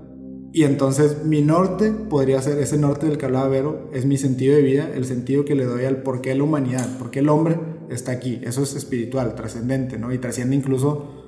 Y 0.53 0.65
entonces 0.65 1.25
mi 1.25 1.43
norte 1.43 1.91
podría 1.91 2.41
ser 2.41 2.59
ese 2.59 2.79
norte 2.79 3.07
del 3.07 3.19
que 3.19 3.27
hablaba 3.27 3.49
Vero, 3.49 3.91
es 3.93 4.07
mi 4.07 4.17
sentido 4.17 4.57
de 4.57 4.63
vida, 4.63 4.91
el 4.95 5.05
sentido 5.05 5.45
que 5.45 5.55
le 5.55 5.65
doy 5.65 5.85
al 5.85 6.03
por 6.03 6.23
qué 6.23 6.35
la 6.35 6.45
humanidad, 6.45 6.99
por 6.99 7.11
qué 7.11 7.19
el 7.19 7.29
hombre 7.29 7.59
está 7.91 8.13
aquí. 8.13 8.41
Eso 8.43 8.63
es 8.63 8.75
espiritual, 8.75 9.35
trascendente, 9.35 9.99
¿no? 9.99 10.13
Y 10.13 10.19
trasciende 10.19 10.57
incluso 10.57 11.25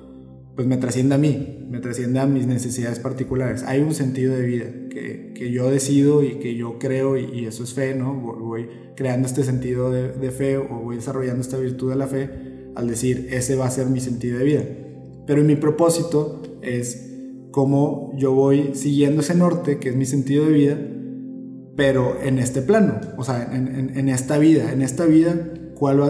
pues 0.59 0.67
me 0.67 0.75
trasciende 0.75 1.15
a 1.15 1.17
mí, 1.17 1.65
me 1.69 1.79
trasciende 1.79 2.19
a 2.19 2.25
mis 2.25 2.45
necesidades 2.45 2.99
particulares. 2.99 3.63
Hay 3.63 3.79
un 3.79 3.93
sentido 3.93 4.35
de 4.35 4.45
vida 4.45 4.65
que, 4.89 5.31
que 5.33 5.51
yo 5.51 5.71
decido 5.71 6.21
y 6.21 6.39
que 6.39 6.55
yo 6.55 6.77
creo 6.79 7.15
y, 7.15 7.45
eso 7.45 7.63
es 7.63 7.73
fe, 7.73 7.95
¿no? 7.95 8.13
Voy 8.13 8.67
creando 8.97 9.25
este 9.25 9.45
sentido 9.45 9.89
de, 9.89 10.11
de, 10.11 10.31
fe 10.31 10.57
o 10.57 10.81
voy 10.83 10.97
desarrollando 10.97 11.39
esta 11.39 11.57
virtud 11.57 11.91
de 11.91 11.95
la 11.95 12.07
fe 12.07 12.29
al 12.75 12.89
decir, 12.89 13.29
ese 13.31 13.55
va 13.55 13.67
a 13.67 13.71
ser 13.71 13.85
mi 13.87 14.01
sentido 14.01 14.37
de 14.37 14.43
vida. 14.43 14.63
Pero 15.29 15.43
mi 15.43 15.55
propósito 15.55 16.41
es 16.63 17.07
cómo 17.51 18.11
yo 18.17 18.33
voy 18.33 18.71
siguiendo 18.73 19.21
ese 19.21 19.35
norte, 19.35 19.77
que 19.77 19.89
es 19.89 19.95
mi 19.95 20.07
sentido 20.07 20.45
de 20.45 20.51
vida, 20.51 20.77
pero 21.75 22.19
en 22.19 22.39
este 22.39 22.63
plano, 22.63 22.99
o 23.15 23.23
sea, 23.23 23.47
en, 23.53 24.09
esta 24.09 24.39
vida, 24.39 24.73
en 24.73 24.81
esta 24.81 25.05
vida, 25.05 25.35
¿cuál 25.75 26.01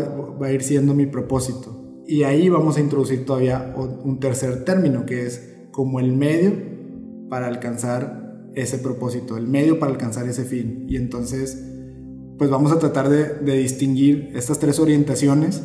va 0.42 0.48
a 0.48 0.54
ir 0.54 0.64
siendo 0.64 0.94
mi 0.94 1.06
propósito? 1.06 2.02
Y 2.08 2.24
ahí 2.24 2.48
vamos 2.48 2.78
a 2.78 2.80
introducir 2.80 3.26
todavía 3.26 3.76
un 3.76 4.22
tercer 4.22 4.64
término, 4.64 5.06
que 5.06 5.26
es 5.26 5.54
como 5.72 6.00
el 6.00 6.14
medio 6.14 6.54
para 7.30 7.48
alcanzar 7.48 8.48
ese 8.56 8.78
propósito, 8.78 9.36
el 9.36 9.48
medio 9.48 9.80
para 9.80 9.92
alcanzar 9.92 10.30
ese 10.30 10.46
fin. 10.46 10.86
Y 10.88 10.96
entonces, 10.96 11.62
pues 12.38 12.50
vamos 12.50 12.72
a 12.72 12.80
tratar 12.80 13.10
de 13.10 13.58
distinguir 13.58 14.32
estas 14.34 14.60
tres 14.60 14.80
orientaciones 14.80 15.62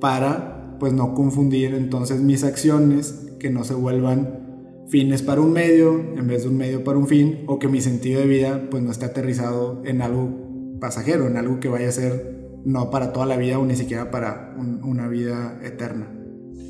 para 0.00 0.59
pues 0.80 0.92
no 0.92 1.14
confundir 1.14 1.74
entonces 1.74 2.20
mis 2.20 2.42
acciones 2.42 3.28
que 3.38 3.50
no 3.50 3.62
se 3.62 3.74
vuelvan 3.74 4.86
fines 4.88 5.22
para 5.22 5.40
un 5.40 5.52
medio 5.52 5.94
en 6.16 6.26
vez 6.26 6.42
de 6.42 6.48
un 6.48 6.56
medio 6.56 6.82
para 6.82 6.98
un 6.98 7.06
fin 7.06 7.44
o 7.46 7.60
que 7.60 7.68
mi 7.68 7.80
sentido 7.80 8.20
de 8.20 8.26
vida 8.26 8.66
pues 8.70 8.82
no 8.82 8.90
esté 8.90 9.04
aterrizado 9.04 9.82
en 9.84 10.02
algo 10.02 10.78
pasajero, 10.80 11.28
en 11.28 11.36
algo 11.36 11.60
que 11.60 11.68
vaya 11.68 11.88
a 11.88 11.92
ser 11.92 12.40
no 12.64 12.90
para 12.90 13.12
toda 13.12 13.26
la 13.26 13.36
vida 13.36 13.58
o 13.58 13.64
ni 13.64 13.76
siquiera 13.76 14.10
para 14.10 14.56
una 14.56 15.06
vida 15.08 15.60
eterna. 15.62 16.08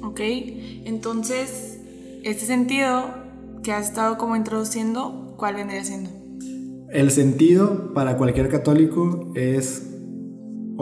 Ok, 0.03 0.21
entonces 0.85 1.81
este 2.23 2.45
sentido 2.45 3.05
que 3.63 3.73
has 3.73 3.89
estado 3.89 4.19
como 4.19 4.37
introduciendo, 4.37 5.35
¿cuál 5.39 5.55
vendría 5.55 5.83
siendo? 5.85 6.11
El 6.93 7.11
sentido 7.11 7.95
para 7.95 8.17
cualquier 8.17 8.49
católico 8.49 9.33
es 9.35 9.90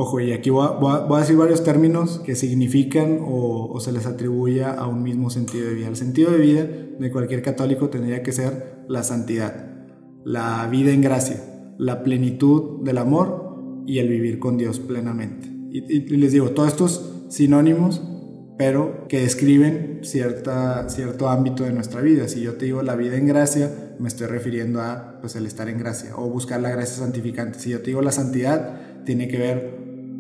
Ojo, 0.01 0.21
y 0.21 0.31
aquí 0.31 0.49
voy 0.49 0.65
a, 0.65 1.19
decir 1.19 1.37
varios 1.37 1.65
términos 1.65 2.21
que 2.25 2.37
significan 2.37 3.19
o, 3.27 3.81
se 3.81 3.91
les 3.91 4.07
atribuye 4.07 4.63
a 4.63 4.87
un 4.87 5.03
mismo 5.03 5.29
sentido 5.29 5.67
de 5.67 5.75
vida. 5.75 5.89
El 5.89 5.97
sentido 5.97 6.31
de 6.31 6.39
vida 6.39 6.65
de 6.65 7.11
cualquier 7.11 7.43
católico 7.43 7.89
tendría 7.89 8.23
que 8.23 8.31
ser 8.31 8.85
la 8.87 9.03
santidad, 9.03 9.89
la 10.25 10.69
vida 10.71 10.93
en 10.93 11.01
gracia, 11.01 11.43
la 11.79 12.05
plenitud 12.05 12.85
del 12.85 12.99
amor 12.99 13.83
y 13.89 13.99
el 13.99 14.09
vivir 14.09 14.39
con 14.39 14.57
Dios 14.57 14.79
plenamente. 14.79 15.49
Y, 15.73 15.81
les 16.17 16.31
digo, 16.31 16.51
todos 16.51 16.69
estos 16.69 17.25
sinónimos, 17.29 18.01
pero 18.57 19.09
que 19.09 19.23
describen 19.23 19.99
cierta, 20.05 20.89
cierto 20.91 21.29
ámbito 21.29 21.65
de 21.65 21.73
nuestra 21.73 22.03
vida. 22.03 22.29
Si 22.29 22.41
yo 22.41 22.55
te 22.55 22.67
digo 22.67 22.83
la 22.83 22.95
vida 22.95 23.17
en 23.17 23.27
gracia, 23.27 23.97
me 23.99 24.07
estoy 24.07 24.29
refiriendo 24.29 24.81
a 24.81 25.19
pues, 25.21 25.35
el 25.35 25.45
estar 25.45 25.69
en 25.69 25.79
gracia 25.79 26.13
o 26.15 26.31
buscar 26.31 26.61
la 26.61 26.71
gracia 26.71 27.05
santificante. 27.05 27.59
Si 27.59 27.71
yo 27.71 27.81
te 27.81 27.87
digo 27.87 28.01
la 28.01 28.13
santidad, 28.13 29.03
tiene 29.05 29.27
que 29.27 29.39
ver 29.39 29.78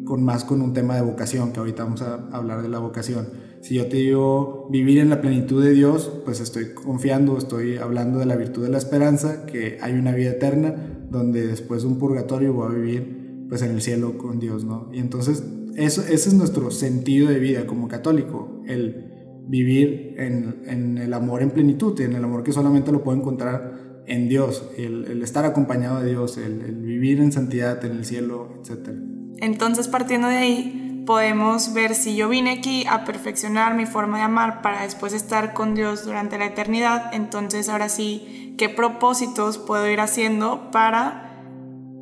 con 0.08 0.24
más 0.24 0.44
con 0.44 0.62
un 0.62 0.72
tema 0.72 0.96
de 0.96 1.02
vocación, 1.02 1.52
que 1.52 1.60
ahorita 1.60 1.84
vamos 1.84 2.00
a 2.00 2.28
hablar 2.32 2.62
de 2.62 2.70
la 2.70 2.78
vocación. 2.78 3.28
Si 3.60 3.74
yo 3.74 3.88
te 3.88 3.98
digo 3.98 4.66
vivir 4.70 4.98
en 5.00 5.10
la 5.10 5.20
plenitud 5.20 5.62
de 5.62 5.72
Dios, 5.72 6.10
pues 6.24 6.40
estoy 6.40 6.72
confiando, 6.72 7.36
estoy 7.36 7.76
hablando 7.76 8.18
de 8.18 8.24
la 8.24 8.34
virtud 8.34 8.62
de 8.62 8.70
la 8.70 8.78
esperanza, 8.78 9.44
que 9.44 9.76
hay 9.82 9.92
una 9.92 10.12
vida 10.12 10.30
eterna, 10.30 10.74
donde 11.10 11.46
después 11.46 11.82
de 11.82 11.88
un 11.88 11.98
purgatorio 11.98 12.54
voy 12.54 12.72
a 12.72 12.74
vivir 12.74 13.46
pues 13.50 13.60
en 13.60 13.72
el 13.72 13.82
cielo 13.82 14.16
con 14.16 14.40
Dios, 14.40 14.64
¿no? 14.64 14.88
Y 14.94 14.98
entonces 14.98 15.44
eso, 15.76 16.00
ese 16.00 16.30
es 16.30 16.34
nuestro 16.34 16.70
sentido 16.70 17.28
de 17.28 17.38
vida 17.38 17.66
como 17.66 17.86
católico, 17.86 18.62
el 18.66 19.04
vivir 19.46 20.14
en, 20.16 20.62
en 20.66 20.96
el 20.96 21.12
amor 21.12 21.42
en 21.42 21.50
plenitud, 21.50 22.00
en 22.00 22.14
el 22.14 22.24
amor 22.24 22.42
que 22.44 22.52
solamente 22.52 22.92
lo 22.92 23.04
puedo 23.04 23.18
encontrar 23.18 24.02
en 24.06 24.30
Dios, 24.30 24.70
el, 24.78 25.04
el 25.04 25.22
estar 25.22 25.44
acompañado 25.44 26.00
de 26.00 26.08
Dios, 26.08 26.38
el, 26.38 26.76
vivir 26.76 27.20
en 27.20 27.30
santidad 27.30 27.84
en 27.84 27.92
el 27.92 28.04
cielo, 28.06 28.48
etcétera. 28.62 28.96
Entonces, 29.40 29.88
partiendo 29.88 30.28
de 30.28 30.37
ahí, 30.37 30.88
podemos 31.09 31.73
ver 31.73 31.95
si 31.95 32.16
yo 32.16 32.28
vine 32.28 32.50
aquí 32.50 32.85
a 32.87 33.07
perfeccionar 33.07 33.75
mi 33.75 33.87
forma 33.87 34.18
de 34.18 34.25
amar 34.25 34.61
para 34.61 34.83
después 34.83 35.14
estar 35.14 35.54
con 35.54 35.75
Dios 35.75 36.04
durante 36.04 36.37
la 36.37 36.45
eternidad, 36.45 37.14
entonces 37.14 37.71
ahora 37.71 37.88
sí, 37.88 38.54
¿qué 38.59 38.68
propósitos 38.68 39.57
puedo 39.57 39.88
ir 39.88 40.00
haciendo 40.00 40.71
para 40.71 41.42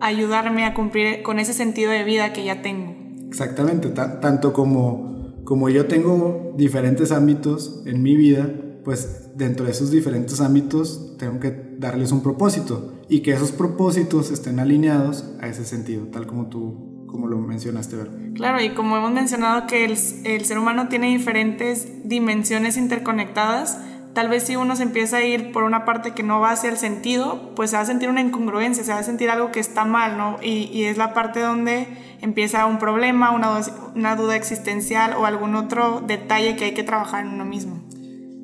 ayudarme 0.01 0.65
a 0.65 0.75
cumplir 0.75 1.23
con 1.23 1.39
ese 1.39 1.53
sentido 1.53 1.93
de 1.93 2.03
vida 2.03 2.33
que 2.33 2.45
ya 2.45 2.63
tengo? 2.63 2.97
Exactamente, 3.29 3.91
tanto 3.91 4.53
como, 4.53 5.37
como 5.45 5.69
yo 5.69 5.87
tengo 5.87 6.55
diferentes 6.57 7.13
ámbitos 7.13 7.83
en 7.87 8.03
mi 8.03 8.17
vida, 8.17 8.51
pues 8.83 9.31
dentro 9.37 9.67
de 9.67 9.71
esos 9.71 9.93
diferentes 9.93 10.41
ámbitos 10.41 11.17
tengo 11.17 11.39
que 11.39 11.77
darles 11.79 12.11
un 12.11 12.25
propósito 12.25 12.95
y 13.09 13.21
que 13.21 13.31
esos 13.31 13.53
propósitos 13.53 14.33
estén 14.33 14.59
alineados 14.59 15.25
a 15.41 15.47
ese 15.47 15.65
sentido, 15.65 16.07
tal 16.09 16.27
como 16.27 16.49
tú 16.49 16.96
como 17.07 17.27
lo 17.27 17.39
mencionaste, 17.39 17.97
¿verdad? 17.97 18.19
Claro, 18.35 18.61
y 18.63 18.71
como 18.71 18.97
hemos 18.97 19.13
mencionado 19.13 19.67
que 19.67 19.85
el, 19.85 19.97
el, 20.25 20.45
ser 20.45 20.59
humano 20.59 20.89
tiene 20.89 21.09
diferentes 21.09 22.09
dimensiones 22.09 22.77
interconectadas, 22.77 23.79
tal 24.13 24.29
vez 24.29 24.45
si 24.45 24.57
uno 24.57 24.77
se 24.77 24.83
empieza 24.83 25.19
a 25.19 25.25
ir 25.25 25.53
por 25.53 25.63
una 25.63 25.85
parte 25.85 26.13
que 26.13 26.23
no 26.23 26.41
va 26.41 26.51
hacia 26.51 26.71
el 26.71 26.77
sentido, 26.77 27.55
pues 27.55 27.71
se 27.71 27.77
va 27.77 27.83
a 27.83 27.87
sentir 27.87 28.09
una 28.09 28.21
incongruencia, 28.21 28.85
se 28.85 28.93
va 28.93 28.99
a 28.99 29.03
sentir 29.03 29.31
algo 29.31 29.53
que 29.53 29.61
está 29.61 29.85
mal, 29.85 30.17
¿no? 30.17 30.37
Y, 30.43 30.71
y 30.73 30.85
es 30.85 30.99
la 30.99 31.15
parte 31.15 31.41
donde 31.41 31.87
empieza 32.21 32.67
un 32.67 32.79
problema, 32.79 33.31
una, 33.31 33.61
una 33.95 34.17
duda 34.17 34.37
existencial 34.37 35.15
o 35.19 35.27
algún 35.27 35.55
otro 35.55 36.03
detalle 36.07 36.57
que 36.57 36.67
hay 36.67 36.75
que 36.75 36.83
trabajar 36.83 37.25
en 37.25 37.33
uno 37.33 37.45
mismo. 37.45 37.83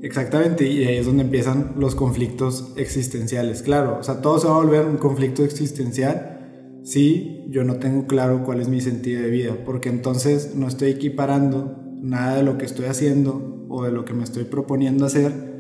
Exactamente, 0.02 0.66
y 0.66 0.85
ahí 0.85 0.97
es 0.97 1.07
donde 1.07 1.23
empiezan 1.23 1.75
los 1.76 1.95
conflictos 1.95 2.73
existenciales. 2.76 3.62
Claro, 3.62 3.99
o 4.00 4.02
sea, 4.02 4.21
todo 4.21 4.40
se 4.40 4.49
va 4.49 4.54
a 4.54 4.57
volver 4.57 4.85
un 4.85 4.97
conflicto 4.97 5.45
existencial 5.45 6.42
si 6.83 7.45
yo 7.49 7.65
no 7.65 7.77
tengo 7.77 8.07
claro 8.07 8.45
cuál 8.45 8.61
es 8.61 8.69
mi 8.69 8.81
sentido 8.81 9.23
de 9.23 9.31
vida, 9.31 9.57
porque 9.65 9.89
entonces 9.89 10.55
no 10.57 10.67
estoy 10.67 10.91
equiparando 10.91 11.79
nada 12.01 12.37
de 12.37 12.43
lo 12.43 12.59
que 12.59 12.65
estoy 12.65 12.87
haciendo 12.87 13.67
o 13.69 13.85
de 13.85 13.93
lo 13.93 14.05
que 14.05 14.15
me 14.15 14.25
estoy 14.25 14.45
proponiendo 14.45 15.07
hacer 15.07 15.53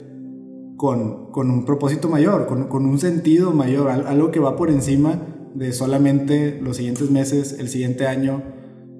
con, 0.76 1.30
con 1.30 1.50
un 1.50 1.64
propósito 1.64 2.08
mayor, 2.08 2.46
con, 2.46 2.66
con, 2.66 2.86
un 2.86 2.98
sentido 2.98 3.52
mayor, 3.52 3.88
algo 3.88 4.32
que 4.32 4.40
va 4.40 4.56
por 4.56 4.68
encima 4.68 5.22
de 5.54 5.72
solamente 5.72 6.58
los 6.60 6.78
siguientes 6.78 7.10
meses, 7.10 7.56
el 7.58 7.68
siguiente 7.68 8.06
año, 8.06 8.42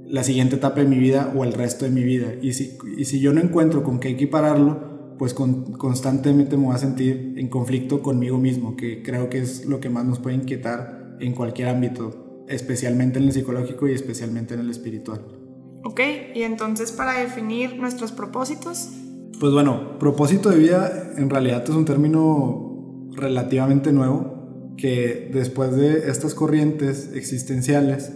la 0.07 0.23
siguiente 0.23 0.57
etapa 0.57 0.81
de 0.81 0.87
mi 0.87 0.99
vida 0.99 1.33
o 1.37 1.43
el 1.43 1.53
resto 1.53 1.85
de 1.85 1.91
mi 1.91 2.05
vida. 2.05 2.35
Y 2.41 2.53
si, 2.53 2.79
y 2.97 3.05
si 3.07 3.19
yo 3.19 3.33
no 3.33 3.41
encuentro 3.41 3.83
con 3.83 3.99
qué 3.99 4.11
equipararlo, 4.11 5.17
pues 5.19 5.35
con, 5.35 5.73
constantemente 5.73 6.57
me 6.57 6.67
voy 6.67 6.75
a 6.75 6.79
sentir 6.79 7.35
en 7.37 7.49
conflicto 7.49 8.01
conmigo 8.01 8.39
mismo, 8.39 8.77
que 8.77 9.03
creo 9.03 9.29
que 9.29 9.39
es 9.39 9.67
lo 9.67 9.81
que 9.81 9.91
más 9.91 10.05
nos 10.05 10.21
puede 10.21 10.37
inquietar 10.37 11.02
en 11.23 11.35
cualquier 11.35 11.69
ámbito, 11.69 12.45
especialmente 12.49 13.19
en 13.19 13.27
el 13.27 13.33
psicológico 13.33 13.89
y 13.89 13.93
especialmente 13.93 14.55
en 14.55 14.61
el 14.61 14.71
espiritual. 14.71 15.21
Ok, 15.85 16.01
y 16.35 16.43
entonces 16.43 16.93
para 16.93 17.19
definir 17.19 17.77
nuestros 17.77 18.13
propósitos. 18.13 18.91
Pues 19.41 19.53
bueno, 19.53 19.99
propósito 19.99 20.51
de 20.51 20.59
vida 20.59 21.13
en 21.17 21.31
realidad 21.31 21.65
es 21.65 21.71
un 21.71 21.85
término 21.85 23.09
relativamente 23.17 23.93
nuevo 23.93 24.75
que 24.77 25.31
después 25.33 25.77
de 25.77 26.11
estas 26.11 26.35
corrientes 26.35 27.11
existenciales, 27.15 28.13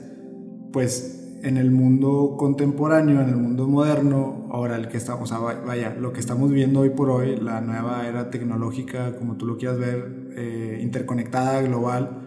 pues 0.72 1.38
en 1.42 1.56
el 1.56 1.70
mundo 1.70 2.34
contemporáneo, 2.38 3.20
en 3.20 3.28
el 3.28 3.36
mundo 3.36 3.68
moderno, 3.68 4.48
ahora 4.50 4.76
el 4.76 4.88
que 4.88 4.96
estamos, 4.96 5.32
vaya, 5.64 5.94
lo 5.94 6.12
que 6.12 6.20
estamos 6.20 6.50
viendo 6.50 6.80
hoy 6.80 6.90
por 6.90 7.10
hoy, 7.10 7.36
la 7.36 7.60
nueva 7.60 8.06
era 8.08 8.30
tecnológica, 8.30 9.16
como 9.16 9.36
tú 9.36 9.46
lo 9.46 9.56
quieras 9.56 9.78
ver, 9.78 10.32
eh, 10.36 10.80
interconectada, 10.82 11.62
global, 11.62 12.25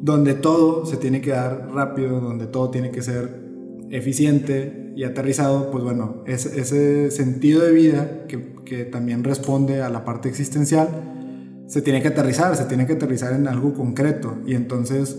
donde 0.00 0.34
todo 0.34 0.86
se 0.86 0.96
tiene 0.96 1.20
que 1.20 1.30
dar 1.30 1.70
rápido, 1.72 2.20
donde 2.20 2.46
todo 2.46 2.70
tiene 2.70 2.90
que 2.90 3.02
ser 3.02 3.42
eficiente 3.90 4.92
y 4.96 5.04
aterrizado, 5.04 5.70
pues 5.70 5.82
bueno, 5.84 6.22
ese, 6.26 7.10
sentido 7.10 7.62
de 7.62 7.72
vida 7.72 8.26
que, 8.28 8.54
que, 8.64 8.84
también 8.84 9.24
responde 9.24 9.82
a 9.82 9.88
la 9.88 10.04
parte 10.04 10.28
existencial, 10.28 10.88
se 11.66 11.82
tiene 11.82 12.02
que 12.02 12.08
aterrizar, 12.08 12.54
se 12.56 12.64
tiene 12.64 12.86
que 12.86 12.94
aterrizar 12.94 13.32
en 13.32 13.48
algo 13.48 13.74
concreto. 13.74 14.38
Y 14.46 14.54
entonces, 14.54 15.18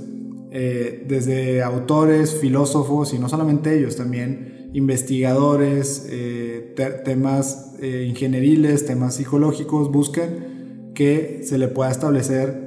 eh, 0.51 1.03
desde 1.07 1.61
autores, 1.63 2.35
filósofos, 2.35 3.13
y 3.13 3.19
no 3.19 3.27
solamente 3.27 3.77
ellos, 3.77 3.95
también 3.95 4.69
investigadores, 4.73 6.07
eh, 6.09 6.75
temas 7.03 7.75
eh, 7.81 8.05
ingenieriles, 8.07 8.85
temas 8.85 9.15
psicológicos, 9.15 9.91
buscan 9.91 10.91
que 10.93 11.41
se 11.43 11.57
le 11.57 11.67
pueda 11.67 11.91
establecer 11.91 12.64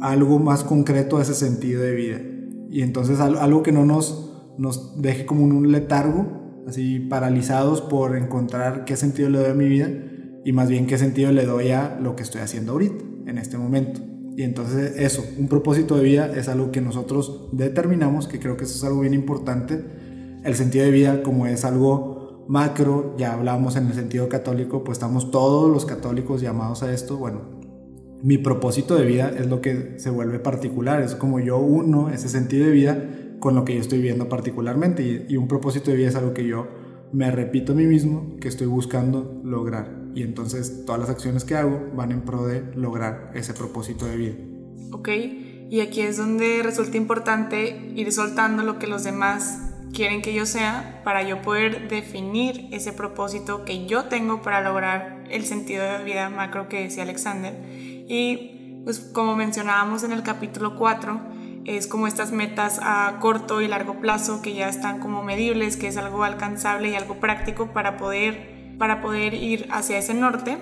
algo 0.00 0.38
más 0.38 0.64
concreto 0.64 1.18
a 1.18 1.22
ese 1.22 1.34
sentido 1.34 1.82
de 1.82 1.94
vida. 1.94 2.20
Y 2.70 2.82
entonces 2.82 3.20
algo 3.20 3.62
que 3.62 3.72
no 3.72 3.84
nos, 3.84 4.54
nos 4.58 5.00
deje 5.00 5.26
como 5.26 5.44
un 5.44 5.72
letargo, 5.72 6.62
así 6.66 7.00
paralizados 7.00 7.80
por 7.80 8.16
encontrar 8.16 8.84
qué 8.84 8.96
sentido 8.96 9.30
le 9.30 9.38
doy 9.38 9.50
a 9.50 9.54
mi 9.54 9.68
vida 9.68 9.88
y 10.44 10.52
más 10.52 10.68
bien 10.68 10.86
qué 10.86 10.98
sentido 10.98 11.32
le 11.32 11.46
doy 11.46 11.70
a 11.70 11.98
lo 12.00 12.14
que 12.14 12.22
estoy 12.22 12.42
haciendo 12.42 12.72
ahorita, 12.72 13.04
en 13.26 13.38
este 13.38 13.58
momento. 13.58 14.00
Y 14.36 14.42
entonces 14.42 14.94
eso, 14.96 15.24
un 15.36 15.48
propósito 15.48 15.96
de 15.96 16.04
vida 16.04 16.30
es 16.36 16.48
algo 16.48 16.70
que 16.70 16.80
nosotros 16.80 17.48
determinamos, 17.52 18.28
que 18.28 18.38
creo 18.38 18.56
que 18.56 18.64
eso 18.64 18.76
es 18.76 18.84
algo 18.84 19.00
bien 19.00 19.14
importante. 19.14 19.84
El 20.44 20.54
sentido 20.54 20.84
de 20.84 20.92
vida 20.92 21.22
como 21.22 21.46
es 21.46 21.64
algo 21.64 22.46
macro, 22.48 23.16
ya 23.18 23.34
hablábamos 23.34 23.76
en 23.76 23.88
el 23.88 23.94
sentido 23.94 24.28
católico, 24.28 24.84
pues 24.84 24.98
estamos 24.98 25.30
todos 25.30 25.70
los 25.70 25.84
católicos 25.86 26.40
llamados 26.40 26.82
a 26.82 26.92
esto, 26.92 27.16
bueno, 27.16 27.57
mi 28.22 28.38
propósito 28.38 28.96
de 28.96 29.04
vida 29.04 29.32
es 29.36 29.46
lo 29.46 29.60
que 29.60 29.94
se 29.98 30.10
vuelve 30.10 30.38
particular, 30.38 31.02
es 31.02 31.14
como 31.14 31.40
yo 31.40 31.58
uno 31.58 32.10
ese 32.10 32.28
sentido 32.28 32.66
de 32.66 32.72
vida 32.72 33.08
con 33.38 33.54
lo 33.54 33.64
que 33.64 33.74
yo 33.74 33.80
estoy 33.80 33.98
viviendo 33.98 34.28
particularmente. 34.28 35.26
Y, 35.28 35.36
un 35.36 35.48
propósito 35.48 35.90
de 35.90 35.96
vida 35.96 36.08
es 36.08 36.16
algo 36.16 36.34
que 36.34 36.46
yo 36.46 36.68
me 37.12 37.30
repito 37.30 37.72
a 37.72 37.76
mí 37.76 37.86
mismo 37.86 38.36
que 38.40 38.48
estoy 38.48 38.66
buscando 38.66 39.40
lograr. 39.44 40.08
Y 40.14 40.22
entonces 40.22 40.84
todas 40.84 41.00
las 41.00 41.10
acciones 41.10 41.44
que 41.44 41.54
hago 41.54 41.90
van 41.94 42.12
en 42.12 42.22
pro 42.22 42.46
de 42.46 42.62
lograr 42.74 43.30
ese 43.34 43.54
propósito 43.54 44.06
de 44.06 44.16
vida. 44.16 44.34
Ok, 44.90 45.08
y 45.70 45.80
aquí 45.80 46.00
es 46.00 46.16
donde 46.16 46.62
resulta 46.62 46.96
importante 46.96 47.92
ir 47.94 48.10
soltando 48.12 48.62
lo 48.62 48.78
que 48.78 48.86
los 48.86 49.04
demás 49.04 49.68
quieren 49.92 50.22
que 50.22 50.34
yo 50.34 50.44
sea 50.44 51.02
para 51.04 51.22
yo 51.22 51.40
poder 51.42 51.88
definir 51.88 52.68
ese 52.72 52.92
propósito 52.92 53.64
que 53.64 53.86
yo 53.86 54.04
tengo 54.04 54.42
para 54.42 54.60
lograr 54.60 55.24
el 55.30 55.44
sentido 55.44 55.84
de 55.84 56.04
vida 56.04 56.28
macro 56.30 56.68
que 56.68 56.82
decía 56.82 57.04
Alexander 57.04 57.54
Y 58.08 58.80
pues 58.84 59.00
como 59.00 59.36
mencionábamos 59.36 60.02
en 60.02 60.12
el 60.12 60.22
capítulo 60.22 60.76
4, 60.76 61.20
es 61.66 61.86
como 61.86 62.06
estas 62.06 62.32
metas 62.32 62.80
a 62.82 63.18
corto 63.20 63.60
y 63.60 63.68
largo 63.68 64.00
plazo 64.00 64.40
que 64.40 64.54
ya 64.54 64.68
están 64.68 65.00
como 65.00 65.22
medibles, 65.22 65.76
que 65.76 65.88
es 65.88 65.98
algo 65.98 66.24
alcanzable 66.24 66.88
y 66.88 66.94
algo 66.94 67.20
práctico 67.20 67.74
para 67.74 67.98
poder, 67.98 68.74
para 68.78 69.02
poder 69.02 69.34
ir 69.34 69.68
hacia 69.70 69.98
ese 69.98 70.14
norte. 70.14 70.56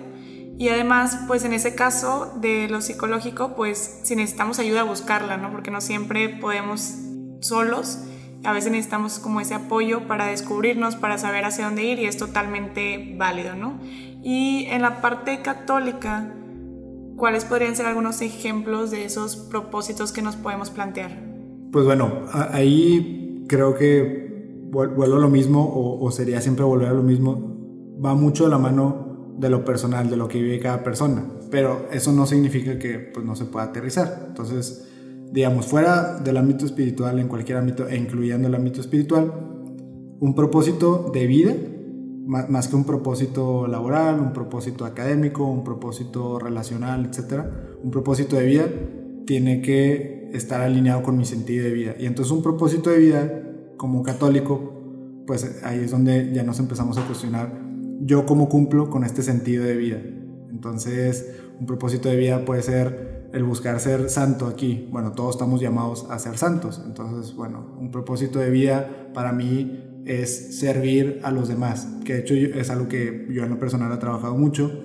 Y 0.58 0.70
además, 0.70 1.20
pues 1.28 1.44
en 1.44 1.52
ese 1.52 1.74
caso 1.74 2.32
de 2.40 2.68
lo 2.68 2.80
psicológico, 2.80 3.54
pues 3.54 4.00
si 4.02 4.16
necesitamos 4.16 4.58
ayuda, 4.58 4.82
buscarla, 4.82 5.36
¿no? 5.36 5.52
Porque 5.52 5.70
no 5.70 5.80
siempre 5.80 6.28
podemos 6.28 6.94
solos. 7.40 8.00
A 8.42 8.52
veces 8.52 8.72
necesitamos 8.72 9.18
como 9.18 9.40
ese 9.40 9.54
apoyo 9.54 10.08
para 10.08 10.26
descubrirnos, 10.26 10.96
para 10.96 11.18
saber 11.18 11.44
hacia 11.44 11.66
dónde 11.66 11.84
ir 11.84 11.98
y 11.98 12.06
es 12.06 12.16
totalmente 12.16 13.14
válido, 13.16 13.54
¿no? 13.54 13.78
Y 14.22 14.66
en 14.70 14.82
la 14.82 15.00
parte 15.00 15.42
católica, 15.42 16.32
¿cuáles 17.16 17.44
podrían 17.44 17.74
ser 17.76 17.86
algunos 17.86 18.20
ejemplos 18.20 18.90
de 18.90 19.04
esos 19.04 19.36
propósitos 19.36 20.12
que 20.12 20.22
nos 20.22 20.36
podemos 20.36 20.70
plantear? 20.70 21.10
Pues 21.72 21.84
bueno, 21.84 22.24
ahí 22.32 23.44
creo 23.48 23.74
que 23.74 24.60
vuelvo 24.70 25.04
a 25.04 25.08
lo 25.08 25.28
mismo 25.28 25.64
o, 25.64 26.04
o 26.04 26.10
sería 26.10 26.40
siempre 26.40 26.64
volver 26.64 26.88
a 26.88 26.94
lo 26.94 27.02
mismo. 27.02 27.56
Va 28.04 28.14
mucho 28.14 28.44
de 28.44 28.50
la 28.50 28.58
mano 28.58 29.34
de 29.38 29.50
lo 29.50 29.64
personal, 29.64 30.08
de 30.08 30.16
lo 30.16 30.28
que 30.28 30.40
vive 30.40 30.58
cada 30.58 30.82
persona. 30.82 31.24
Pero 31.50 31.88
eso 31.92 32.12
no 32.12 32.26
significa 32.26 32.78
que 32.78 32.98
pues, 32.98 33.24
no 33.24 33.36
se 33.36 33.44
pueda 33.46 33.66
aterrizar. 33.66 34.26
Entonces, 34.28 34.88
digamos, 35.32 35.66
fuera 35.66 36.18
del 36.18 36.36
ámbito 36.36 36.64
espiritual, 36.64 37.18
en 37.18 37.28
cualquier 37.28 37.58
ámbito, 37.58 37.88
e 37.88 37.96
incluyendo 37.96 38.48
el 38.48 38.54
ámbito 38.54 38.80
espiritual, 38.80 39.32
un 40.18 40.34
propósito 40.34 41.10
de 41.12 41.26
vida, 41.26 41.52
más, 42.26 42.68
que 42.68 42.76
un 42.76 42.84
propósito 42.84 43.66
laboral, 43.66 44.20
un 44.20 44.32
propósito 44.32 44.84
académico, 44.84 45.46
un 45.46 45.64
propósito 45.64 46.38
relacional, 46.38 47.06
etc. 47.06 47.44
Un 47.82 47.90
propósito 47.90 48.36
de 48.36 48.46
vida 48.46 48.64
tiene 49.26 49.62
que 49.62 50.30
estar 50.32 50.60
alineado 50.60 51.02
con 51.02 51.16
mi 51.16 51.24
sentido 51.24 51.64
de 51.64 51.72
vida. 51.72 51.94
Y 51.98 52.06
entonces 52.06 52.32
un 52.32 52.42
propósito 52.42 52.90
de 52.90 52.98
vida 52.98 53.42
como 53.76 54.02
católico, 54.02 55.22
pues 55.26 55.62
ahí 55.64 55.80
es 55.80 55.90
donde 55.90 56.32
ya 56.32 56.42
nos 56.42 56.58
empezamos 56.58 56.98
a 56.98 57.06
cuestionar 57.06 57.66
yo 58.00 58.26
cómo 58.26 58.48
cumplo 58.48 58.90
con 58.90 59.04
este 59.04 59.22
sentido 59.22 59.64
de 59.64 59.76
vida. 59.76 60.02
Entonces, 60.50 61.34
un 61.58 61.66
propósito 61.66 62.08
de 62.08 62.16
vida 62.16 62.44
puede 62.44 62.62
ser 62.62 63.30
el 63.32 63.44
buscar 63.44 63.80
ser 63.80 64.10
santo 64.10 64.46
aquí. 64.46 64.88
Bueno, 64.90 65.12
todos 65.12 65.34
estamos 65.34 65.60
llamados 65.60 66.06
a 66.10 66.18
ser 66.18 66.38
santos. 66.38 66.82
Entonces, 66.84 67.34
bueno, 67.34 67.76
un 67.78 67.90
propósito 67.90 68.38
de 68.38 68.50
vida 68.50 69.10
para 69.14 69.32
mí 69.32 69.85
es 70.06 70.58
servir 70.60 71.20
a 71.22 71.32
los 71.32 71.48
demás, 71.48 71.88
que 72.04 72.14
de 72.14 72.20
hecho 72.20 72.34
es 72.34 72.70
algo 72.70 72.88
que 72.88 73.26
yo 73.30 73.42
en 73.42 73.50
lo 73.50 73.58
personal 73.58 73.92
he 73.92 73.98
trabajado 73.98 74.36
mucho. 74.36 74.84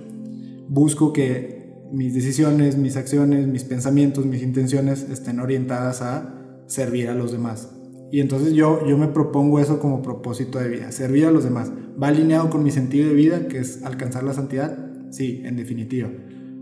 Busco 0.67 1.13
que 1.13 1.61
mis 1.91 2.13
decisiones, 2.13 2.77
mis 2.77 2.97
acciones, 2.97 3.47
mis 3.47 3.63
pensamientos, 3.63 4.25
mis 4.25 4.41
intenciones 4.41 5.07
estén 5.09 5.39
orientadas 5.39 6.01
a 6.01 6.63
servir 6.65 7.09
a 7.09 7.15
los 7.15 7.31
demás. 7.31 7.69
Y 8.11 8.19
entonces 8.19 8.53
yo, 8.53 8.85
yo 8.87 8.97
me 8.97 9.07
propongo 9.07 9.59
eso 9.59 9.79
como 9.79 10.01
propósito 10.01 10.59
de 10.59 10.69
vida, 10.69 10.91
servir 10.91 11.25
a 11.25 11.31
los 11.31 11.43
demás. 11.43 11.71
¿Va 12.01 12.07
alineado 12.07 12.49
con 12.49 12.63
mi 12.63 12.71
sentido 12.71 13.07
de 13.07 13.13
vida, 13.13 13.47
que 13.47 13.59
es 13.59 13.83
alcanzar 13.83 14.23
la 14.23 14.33
santidad? 14.33 14.77
Sí, 15.11 15.43
en 15.45 15.55
definitiva. 15.55 16.09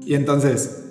Y 0.05 0.15
entonces, 0.15 0.83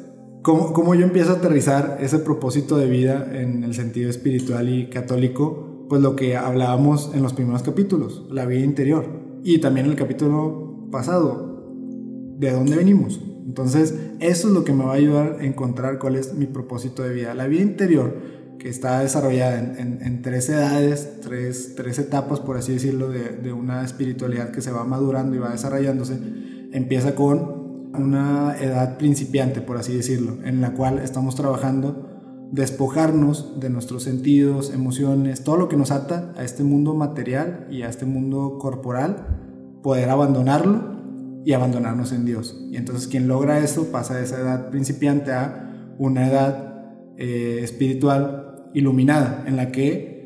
¿cómo, 0.43 0.73
cómo 0.73 0.95
yo 0.95 1.05
empiezo 1.05 1.33
a 1.33 1.37
aterrizar 1.37 1.99
ese 2.01 2.19
propósito 2.19 2.79
de 2.79 2.89
vida 2.89 3.29
en 3.33 3.63
el 3.63 3.75
sentido 3.75 4.09
espiritual 4.09 4.69
y 4.69 4.89
católico? 4.89 5.68
Pues 5.89 6.03
lo 6.03 6.17
que 6.17 6.37
hablábamos 6.37 7.13
en 7.15 7.23
los 7.23 7.33
primeros 7.33 7.63
capítulos, 7.63 8.27
la 8.31 8.45
vida 8.47 8.65
interior. 8.65 9.07
Y 9.43 9.59
también 9.59 9.87
en 9.87 9.93
el 9.93 9.99
capítulo 9.99 10.89
pasado, 10.91 11.65
¿de 12.39 12.53
dónde 12.53 12.77
venimos? 12.77 13.21
Entonces, 13.47 13.95
eso 14.21 14.49
es 14.49 14.55
lo 14.55 14.65
que 14.65 14.75
me 14.75 14.85
va 14.85 14.93
a 14.93 14.97
ayudar 14.97 15.39
a 15.41 15.45
encontrar 15.45 15.99
cuál 15.99 16.17
es 16.17 16.35
mi 16.35 16.47
propósito 16.47 17.03
de 17.03 17.15
vida. 17.15 17.33
La 17.35 17.47
vida 17.47 17.63
interior 17.63 18.15
que 18.59 18.69
está 18.69 19.01
desarrollada 19.01 19.59
en, 19.79 20.23
tres 20.23 20.49
edades, 20.49 21.21
tres, 21.23 21.75
tres, 21.77 21.99
etapas, 21.99 22.41
por 22.41 22.57
así 22.57 22.73
decirlo, 22.73 23.09
de, 23.09 23.37
de, 23.37 23.53
una 23.53 23.85
espiritualidad 23.85 24.51
que 24.51 24.61
se 24.61 24.73
va 24.73 24.85
madurando 24.85 25.37
y 25.37 25.39
va 25.39 25.51
desarrollándose, 25.51 26.19
empieza 26.73 27.15
con 27.15 27.93
una 27.95 28.57
edad 28.61 28.99
principiante, 28.99 29.61
por 29.61 29.77
así 29.77 29.95
decirlo, 29.95 30.39
en 30.45 30.61
la 30.61 30.75
cual 30.75 30.99
estamos 30.99 31.37
trabajando 31.37 32.08
despojarnos 32.51 33.61
de 33.61 33.71
nuestros 33.71 34.05
sentidos, 34.05 34.73
emociones, 34.73 35.45
todo 35.45 35.57
lo 35.57 35.69
que 35.69 35.77
nos 35.77 35.91
ata 35.91 36.33
a 36.37 36.45
este 36.45 36.65
mundo 36.65 36.95
material 36.95 37.67
y 37.71 37.83
a 37.83 37.89
este 37.89 38.07
mundo 38.07 38.59
corporal, 38.59 39.79
poder 39.83 40.09
abandonarlo 40.09 40.99
y 41.45 41.53
abandonarnos 41.53 42.13
en 42.13 42.25
Dios. 42.25 42.59
Y 42.71 42.77
entonces 42.77 43.09
quien 43.09 43.29
logra 43.29 43.59
eso 43.59 43.93
pasa 43.93 44.17
de 44.17 44.25
esa 44.25 44.41
edad 44.41 44.71
principiante 44.71 45.33
a 45.33 45.95
una 45.99 46.29
edad 46.29 47.15
eh, 47.17 47.61
espiritual 47.63 48.71
iluminada, 48.75 49.45
en 49.47 49.57
la 49.57 49.71
que 49.73 50.19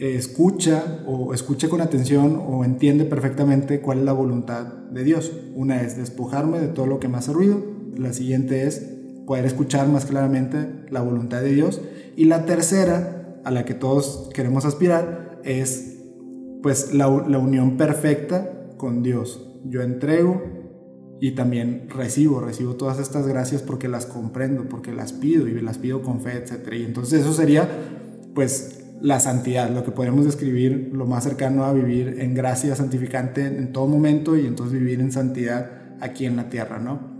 escucha 0.00 1.02
o 1.06 1.34
escucha 1.34 1.68
con 1.68 1.82
atención 1.82 2.42
o 2.46 2.64
entiende 2.64 3.04
perfectamente 3.04 3.80
cuál 3.82 3.98
es 3.98 4.04
la 4.04 4.14
voluntad 4.14 4.64
de 4.90 5.04
Dios. 5.04 5.30
Una 5.54 5.82
es 5.82 5.96
despojarme 5.96 6.58
de 6.58 6.68
todo 6.68 6.86
lo 6.86 7.00
que 7.00 7.08
me 7.08 7.18
hace 7.18 7.32
ruido, 7.32 7.62
la 7.96 8.12
siguiente 8.12 8.66
es 8.66 8.99
poder 9.30 9.46
escuchar 9.46 9.86
más 9.86 10.06
claramente 10.06 10.86
la 10.90 11.02
voluntad 11.02 11.40
de 11.40 11.52
Dios 11.52 11.80
y 12.16 12.24
la 12.24 12.46
tercera, 12.46 13.38
a 13.44 13.52
la 13.52 13.64
que 13.64 13.74
todos 13.74 14.28
queremos 14.34 14.64
aspirar, 14.64 15.40
es 15.44 16.00
pues 16.64 16.92
la, 16.92 17.06
la 17.28 17.38
unión 17.38 17.76
perfecta 17.76 18.74
con 18.76 19.04
Dios. 19.04 19.48
Yo 19.64 19.82
entrego 19.82 20.42
y 21.20 21.36
también 21.36 21.86
recibo, 21.90 22.40
recibo 22.40 22.74
todas 22.74 22.98
estas 22.98 23.28
gracias 23.28 23.62
porque 23.62 23.86
las 23.86 24.04
comprendo, 24.04 24.68
porque 24.68 24.92
las 24.92 25.12
pido 25.12 25.46
y 25.46 25.60
las 25.60 25.78
pido 25.78 26.02
con 26.02 26.20
fe, 26.22 26.32
etc. 26.32 26.68
Y 26.72 26.82
entonces 26.82 27.20
eso 27.20 27.32
sería 27.32 27.68
pues 28.34 28.82
la 29.00 29.20
santidad, 29.20 29.70
lo 29.70 29.84
que 29.84 29.92
podemos 29.92 30.24
describir 30.24 30.90
lo 30.92 31.06
más 31.06 31.22
cercano 31.22 31.66
a 31.66 31.72
vivir 31.72 32.16
en 32.18 32.34
gracia 32.34 32.74
santificante 32.74 33.46
en 33.46 33.70
todo 33.70 33.86
momento 33.86 34.36
y 34.36 34.48
entonces 34.48 34.76
vivir 34.76 34.98
en 34.98 35.12
santidad 35.12 35.70
aquí 36.00 36.26
en 36.26 36.34
la 36.34 36.48
tierra, 36.48 36.80
¿no? 36.80 37.19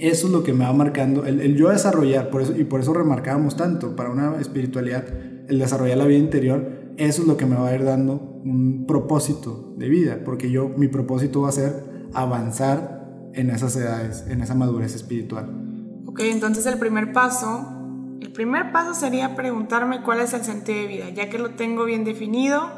Eso 0.00 0.28
es 0.28 0.32
lo 0.32 0.42
que 0.42 0.54
me 0.54 0.64
va 0.64 0.72
marcando, 0.72 1.26
el, 1.26 1.56
yo 1.56 1.68
desarrollar, 1.68 2.30
por 2.30 2.40
eso, 2.40 2.56
y 2.56 2.64
por 2.64 2.80
eso 2.80 2.94
remarcábamos 2.94 3.56
tanto, 3.56 3.94
para 3.96 4.10
una 4.10 4.40
espiritualidad, 4.40 5.04
el 5.46 5.58
desarrollar 5.58 5.98
la 5.98 6.06
vida 6.06 6.18
interior, 6.18 6.80
eso 6.96 7.20
es 7.20 7.28
lo 7.28 7.36
que 7.36 7.44
me 7.44 7.56
va 7.56 7.68
a 7.68 7.74
ir 7.74 7.84
dando 7.84 8.14
un 8.42 8.86
propósito 8.86 9.74
de 9.76 9.90
vida, 9.90 10.20
porque 10.24 10.50
yo, 10.50 10.70
mi 10.70 10.88
propósito 10.88 11.42
va 11.42 11.50
a 11.50 11.52
ser 11.52 12.08
avanzar 12.14 13.30
en 13.34 13.50
esas 13.50 13.76
edades, 13.76 14.24
en 14.28 14.40
esa 14.40 14.54
madurez 14.54 14.94
espiritual. 14.94 15.50
Ok, 16.06 16.20
entonces 16.20 16.64
el 16.64 16.78
primer 16.78 17.12
paso, 17.12 17.66
el 18.22 18.32
primer 18.32 18.72
paso 18.72 18.94
sería 18.94 19.36
preguntarme 19.36 20.02
cuál 20.02 20.20
es 20.20 20.32
el 20.32 20.42
sentido 20.44 20.78
de 20.78 20.86
vida, 20.86 21.10
ya 21.10 21.28
que 21.28 21.38
lo 21.38 21.50
tengo 21.50 21.84
bien 21.84 22.04
definido, 22.04 22.70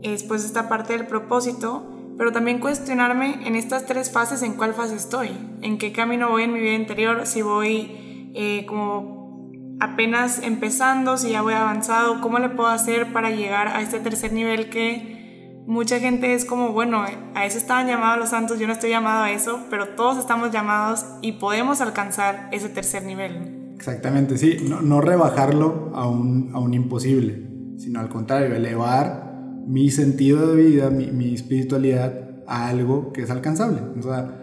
después 0.00 0.44
esta 0.44 0.68
parte 0.68 0.92
del 0.92 1.08
propósito, 1.08 1.99
pero 2.20 2.32
también 2.32 2.58
cuestionarme 2.58 3.46
en 3.46 3.56
estas 3.56 3.86
tres 3.86 4.10
fases 4.10 4.42
en 4.42 4.52
cuál 4.52 4.74
fase 4.74 4.94
estoy, 4.94 5.30
en 5.62 5.78
qué 5.78 5.90
camino 5.90 6.28
voy 6.28 6.42
en 6.42 6.52
mi 6.52 6.60
vida 6.60 6.74
interior, 6.74 7.24
si 7.24 7.40
voy 7.40 8.30
eh, 8.34 8.66
como 8.66 9.50
apenas 9.80 10.42
empezando, 10.42 11.16
si 11.16 11.30
ya 11.30 11.40
voy 11.40 11.54
avanzado, 11.54 12.20
cómo 12.20 12.38
le 12.38 12.50
puedo 12.50 12.68
hacer 12.68 13.14
para 13.14 13.30
llegar 13.30 13.68
a 13.68 13.80
este 13.80 14.00
tercer 14.00 14.34
nivel 14.34 14.68
que 14.68 15.62
mucha 15.66 15.98
gente 15.98 16.34
es 16.34 16.44
como, 16.44 16.72
bueno, 16.72 17.06
a 17.34 17.46
eso 17.46 17.56
estaban 17.56 17.86
llamados 17.86 18.18
los 18.18 18.28
santos, 18.28 18.58
yo 18.58 18.66
no 18.66 18.74
estoy 18.74 18.90
llamado 18.90 19.22
a 19.22 19.30
eso, 19.30 19.58
pero 19.70 19.94
todos 19.94 20.18
estamos 20.18 20.50
llamados 20.50 21.06
y 21.22 21.32
podemos 21.32 21.80
alcanzar 21.80 22.50
ese 22.52 22.68
tercer 22.68 23.02
nivel. 23.02 23.72
Exactamente, 23.76 24.36
sí, 24.36 24.58
no, 24.68 25.00
rebajarlo 25.00 25.92
a 25.94 26.06
un, 26.06 26.50
a 26.52 26.58
un, 26.58 26.74
imposible, 26.74 27.48
sino 27.78 27.98
al 27.98 28.10
contrario, 28.10 28.54
elevar 28.54 29.29
mi 29.66 29.90
sentido 29.90 30.54
de 30.54 30.62
vida, 30.62 30.90
mi, 30.90 31.10
mi 31.10 31.34
espiritualidad 31.34 32.30
a 32.46 32.68
algo 32.68 33.12
que 33.12 33.22
es 33.22 33.30
alcanzable. 33.30 33.80
O 33.98 34.02
sea, 34.02 34.40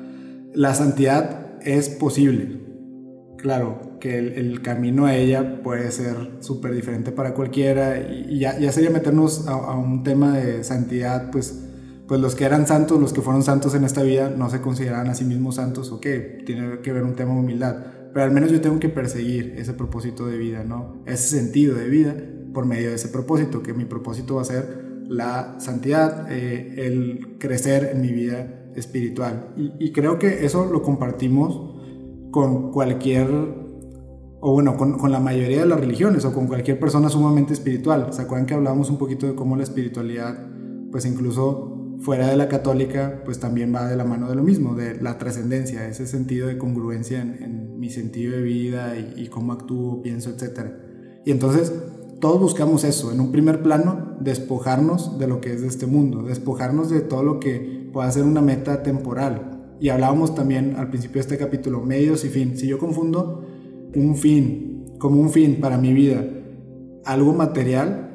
la 0.53 0.73
santidad 0.73 1.59
es 1.61 1.89
posible. 1.89 2.61
Claro, 3.37 3.97
que 3.99 4.17
el, 4.17 4.61
camino 4.61 5.05
a 5.05 5.15
ella 5.15 5.61
puede 5.61 5.91
ser 5.91 6.15
súper 6.39 6.73
diferente 6.73 7.11
para 7.11 7.33
cualquiera 7.33 7.99
y, 7.99 8.39
ya, 8.39 8.57
ya, 8.59 8.71
sería 8.71 8.89
meternos 8.89 9.47
a, 9.47 9.75
un 9.75 10.03
tema 10.03 10.37
de 10.37 10.63
santidad, 10.63 11.29
pues, 11.31 11.63
pues 12.07 12.19
los 12.19 12.35
que 12.35 12.45
eran 12.45 12.67
santos, 12.67 12.99
los 12.99 13.13
que 13.13 13.21
fueron 13.21 13.43
santos 13.43 13.75
en 13.75 13.83
esta 13.83 14.01
vida 14.01 14.33
no 14.35 14.49
se 14.49 14.61
consideran 14.61 15.07
a 15.07 15.15
sí 15.15 15.25
mismos 15.25 15.55
santos, 15.55 15.91
ok, 15.91 16.05
tiene 16.45 16.79
que 16.81 16.91
ver 16.91 17.03
un 17.03 17.15
tema 17.15 17.33
de 17.33 17.39
humildad, 17.39 17.77
pero 18.13 18.25
al 18.25 18.31
menos 18.31 18.51
yo 18.51 18.61
tengo 18.61 18.79
que 18.79 18.89
perseguir 18.89 19.55
ese 19.57 19.73
propósito 19.73 20.25
de 20.25 20.37
vida, 20.37 20.63
¿no? 20.63 21.03
Ese 21.05 21.37
sentido 21.37 21.75
de 21.75 21.87
vida 21.89 22.15
por 22.53 22.65
medio 22.65 22.89
de 22.89 22.95
ese 22.95 23.09
propósito, 23.09 23.61
que 23.61 23.73
mi 23.73 23.85
propósito 23.85 24.35
va 24.35 24.41
a 24.41 24.45
ser 24.45 24.86
la 25.09 25.59
santidad, 25.59 26.31
eh, 26.31 26.85
el 26.85 27.37
crecer 27.39 27.91
en 27.93 28.01
mi 28.01 28.11
vida 28.11 28.71
espiritual. 28.75 29.53
Y, 29.79 29.91
creo 29.91 30.19
que 30.19 30.45
eso 30.45 30.65
lo 30.71 30.81
compartimos 30.81 31.75
con 32.31 32.71
cualquier 32.71 33.27
o 34.39 34.53
bueno, 34.53 34.77
con, 34.77 35.11
la 35.11 35.19
mayoría 35.19 35.61
de 35.61 35.65
las 35.65 35.79
religiones 35.79 36.23
o 36.25 36.33
con 36.33 36.47
cualquier 36.47 36.79
persona 36.79 37.09
sumamente 37.09 37.53
espiritual. 37.53 38.13
¿Se 38.13 38.21
acuerdan 38.21 38.45
que 38.45 38.53
hablábamos 38.53 38.89
un 38.89 38.97
poquito 38.97 39.25
de 39.25 39.33
cómo 39.33 39.55
la 39.55 39.63
espiritualidad, 39.63 40.37
pues 40.91 41.05
incluso 41.05 41.97
fuera 41.99 42.27
de 42.27 42.37
la 42.37 42.47
católica, 42.47 43.23
pues 43.25 43.39
también 43.39 43.73
va 43.73 43.87
de 43.87 43.95
la 43.95 44.03
mano 44.03 44.29
de 44.29 44.35
lo 44.35 44.43
mismo, 44.43 44.75
de 44.75 45.01
la 45.01 45.17
trascendencia, 45.17 45.87
ese 45.87 46.05
sentido 46.05 46.47
de 46.47 46.59
congruencia 46.59 47.21
en, 47.21 47.67
mi 47.79 47.89
sentido 47.91 48.35
de 48.35 48.41
vida 48.41 48.95
y, 48.97 49.21
y, 49.21 49.27
cómo 49.27 49.53
actúo, 49.53 50.01
pienso, 50.01 50.31
etc. 50.31 50.71
Y 51.25 51.31
entonces 51.31 51.71
todos 52.19 52.39
buscamos 52.39 52.83
eso, 52.83 53.11
en 53.11 53.19
un 53.19 53.31
primer 53.31 53.61
plano, 53.61 54.17
despojarnos 54.19 55.19
de 55.19 55.27
lo 55.27 55.39
que 55.39 55.53
es 55.53 55.61
de 55.61 55.67
este 55.67 55.85
mundo, 55.85 56.23
despojarnos 56.23 56.89
de 56.89 57.01
todo 57.01 57.23
lo 57.23 57.39
que 57.39 57.89
pueda 57.93 58.11
ser 58.11 58.23
una 58.23 58.41
meta 58.41 58.81
temporal. 58.81 59.75
Y 59.79 59.89
hablábamos 59.89 60.33
también 60.33 60.75
al 60.77 60.89
principio 60.89 61.15
de 61.15 61.21
este 61.21 61.37
capítulo, 61.37 61.81
medios 61.81 62.25
y 62.25 62.29
fin. 62.29 62.57
Si 62.57 62.67
yo 62.67 62.79
confundo 62.79 63.45
un 63.95 64.15
fin 64.15 64.95
como 64.97 65.21
un 65.21 65.29
fin 65.29 65.59
para 65.61 65.77
mi 65.77 65.93
vida, 65.93 66.25
algo 67.05 67.33
material, 67.33 68.07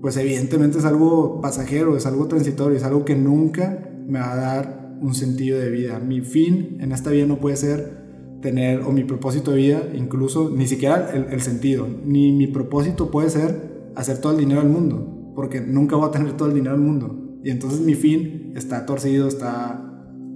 pues 0.00 0.16
evidentemente 0.16 0.78
es 0.78 0.84
algo 0.84 1.40
pasajero, 1.40 1.96
es 1.96 2.06
algo 2.06 2.26
transitorio, 2.26 2.76
es 2.76 2.84
algo 2.84 3.04
que 3.04 3.14
nunca 3.14 3.90
me 4.06 4.18
va 4.18 4.32
a 4.32 4.36
dar 4.36 4.96
un 5.00 5.14
sentido 5.14 5.58
de 5.58 5.70
vida. 5.70 5.98
Mi 5.98 6.22
fin 6.22 6.78
en 6.80 6.92
esta 6.92 7.10
vida 7.10 7.26
no 7.26 7.38
puede 7.38 7.56
ser 7.56 8.03
tener, 8.44 8.82
o 8.82 8.92
mi 8.92 9.04
propósito 9.04 9.52
de 9.52 9.56
vida, 9.56 9.82
incluso, 9.94 10.50
ni 10.50 10.66
siquiera 10.66 11.10
el, 11.14 11.40
sentido, 11.40 11.88
ni 12.04 12.30
mi 12.30 12.46
propósito 12.46 13.10
puede 13.10 13.30
ser 13.30 13.88
hacer 13.96 14.20
todo 14.20 14.32
el 14.32 14.38
dinero 14.38 14.60
del 14.60 14.68
mundo, 14.68 15.32
porque 15.34 15.62
nunca 15.62 15.96
voy 15.96 16.08
a 16.08 16.10
tener 16.10 16.36
todo 16.36 16.48
el 16.48 16.54
dinero 16.54 16.76
del 16.76 16.84
mundo. 16.84 17.38
Y 17.42 17.48
entonces 17.48 17.80
mi 17.80 17.94
fin 17.94 18.52
está 18.54 18.84
torcido, 18.84 19.28
está, 19.28 19.82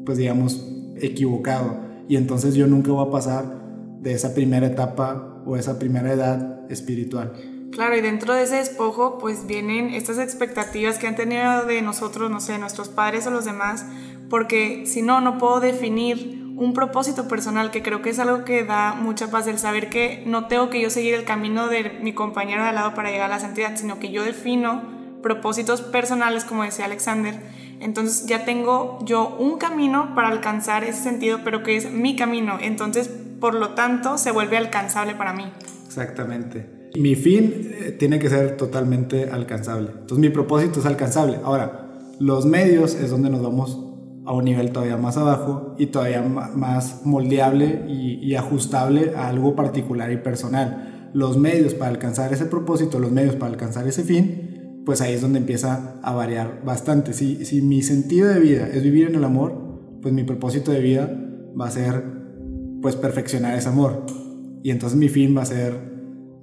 pues 0.07 0.16
digamos, 0.16 0.66
equivocado. 0.97 1.81
Y 2.09 2.16
entonces 2.16 2.55
yo 2.55 2.66
nunca 2.66 2.92
voy 2.92 3.07
a 3.07 3.11
pasar 3.11 3.44
de 4.01 4.14
esa 4.14 4.33
primera 4.33 4.68
etapa 4.68 5.42
o 5.44 5.59
esa 5.59 5.79
primera 5.79 6.11
edad 6.11 6.64
espiritual. 6.71 7.35
Claro, 7.73 7.94
y 7.94 8.01
dentro 8.01 8.33
de 8.33 8.44
ese 8.44 8.57
despojo 8.57 9.18
pues 9.18 9.47
vienen 9.47 9.90
estas 9.90 10.16
expectativas 10.18 10.97
que 10.97 11.09
han 11.09 11.16
tenido 11.16 11.66
de 11.66 11.83
nosotros, 11.83 12.31
no 12.31 12.40
sé, 12.40 12.59
nuestros 12.59 12.88
padres 12.88 13.27
o 13.27 13.31
los 13.31 13.44
demás, 13.44 13.85
porque 14.31 14.85
si 14.87 15.03
no, 15.03 15.21
no 15.21 15.37
puedo 15.37 15.61
definir 15.61 16.38
un 16.59 16.75
propósito 16.75 17.29
personal, 17.29 17.71
que 17.71 17.83
creo 17.83 18.03
que 18.03 18.11
es 18.11 18.18
algo 18.18 18.44
que 18.44 18.64
da 18.64 18.94
mucha 18.94 19.31
paz, 19.31 19.47
el 19.47 19.59
saber 19.59 19.88
que 19.88 20.23
no 20.27 20.47
tengo 20.47 20.71
que 20.71 20.81
yo 20.81 20.90
seguir 20.90 21.14
el 21.14 21.25
camino 21.25 21.68
de 21.68 21.99
mi 22.03 22.12
compañero 22.12 22.62
de 22.62 22.71
al 22.71 22.75
lado 22.75 22.94
para 22.94 23.11
llegar 23.11 23.31
a 23.31 23.35
la 23.35 23.40
santidad, 23.40 23.77
sino 23.77 23.99
que 23.99 24.11
yo 24.11 24.25
defino 24.25 24.83
propósitos 25.23 25.83
personales, 25.83 26.44
como 26.44 26.64
decía 26.64 26.85
Alexander. 26.85 27.40
Entonces 27.81 28.27
ya 28.27 28.44
tengo 28.44 28.99
yo 29.05 29.37
un 29.38 29.59
camino 29.59 30.14
para 30.14 30.29
alcanzar 30.29 30.85
ese 30.85 31.03
sentido, 31.03 31.40
pero 31.44 31.62
que 31.62 31.77
es 31.77 31.92
mi 31.92 32.16
camino. 32.16 32.59
Entonces, 32.61 33.09
por 33.40 33.55
lo 33.55 33.71
tanto, 33.71 34.18
se 34.18 34.33
vuelve 34.33 34.57
alcanzable 34.57 35.14
para 35.14 35.33
mí. 35.33 35.44
Exactamente 35.87 36.79
mi 36.97 37.14
fin 37.14 37.71
eh, 37.79 37.97
tiene 37.99 38.18
que 38.18 38.29
ser 38.29 38.57
totalmente 38.57 39.31
alcanzable. 39.31 39.90
Entonces 39.90 40.18
mi 40.18 40.31
propósito 40.31 40.81
es 40.81 40.87
alcanzable. 40.87 41.38
Ahora, 41.44 42.01
los 42.18 42.47
medios 42.47 42.94
es 42.94 43.11
donde 43.11 43.31
nos 43.31 43.42
vamos 43.42 43.88
a 44.28 44.34
un 44.34 44.44
nivel 44.44 44.72
todavía 44.72 44.98
más 44.98 45.16
abajo 45.16 45.74
y 45.78 45.86
todavía 45.86 46.20
más 46.20 47.00
moldeable 47.06 47.86
y, 47.88 48.34
ajustable 48.34 49.12
a 49.16 49.26
algo 49.28 49.56
particular 49.56 50.12
y 50.12 50.18
personal. 50.18 51.10
Los 51.14 51.38
medios 51.38 51.72
para 51.72 51.90
alcanzar 51.90 52.30
ese 52.30 52.44
propósito, 52.44 52.98
los 52.98 53.10
medios 53.10 53.36
para 53.36 53.50
alcanzar 53.50 53.88
ese 53.88 54.04
fin, 54.04 54.82
pues 54.84 55.00
ahí 55.00 55.14
es 55.14 55.22
donde 55.22 55.38
empieza 55.38 55.98
a 56.02 56.12
variar 56.12 56.62
bastante. 56.62 57.14
Si, 57.14 57.46
si 57.46 57.62
mi 57.62 57.80
sentido 57.80 58.28
de 58.28 58.38
vida 58.38 58.68
es 58.68 58.82
vivir 58.82 59.08
en 59.08 59.14
el 59.14 59.24
amor, 59.24 59.98
pues 60.02 60.12
mi 60.12 60.24
propósito 60.24 60.72
de 60.72 60.80
vida 60.80 61.10
va 61.58 61.66
a 61.66 61.70
ser 61.70 62.04
pues 62.82 62.96
perfeccionar 62.96 63.56
ese 63.56 63.70
amor. 63.70 64.04
Y 64.62 64.70
entonces 64.72 64.98
mi 64.98 65.08
fin 65.08 65.34
va 65.34 65.40
a 65.40 65.46
ser 65.46 65.72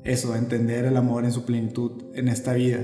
eso, 0.03 0.35
entender 0.35 0.85
el 0.85 0.97
amor 0.97 1.23
en 1.23 1.31
su 1.31 1.45
plenitud 1.45 1.91
en 2.15 2.29
esta 2.29 2.53
vida. 2.53 2.79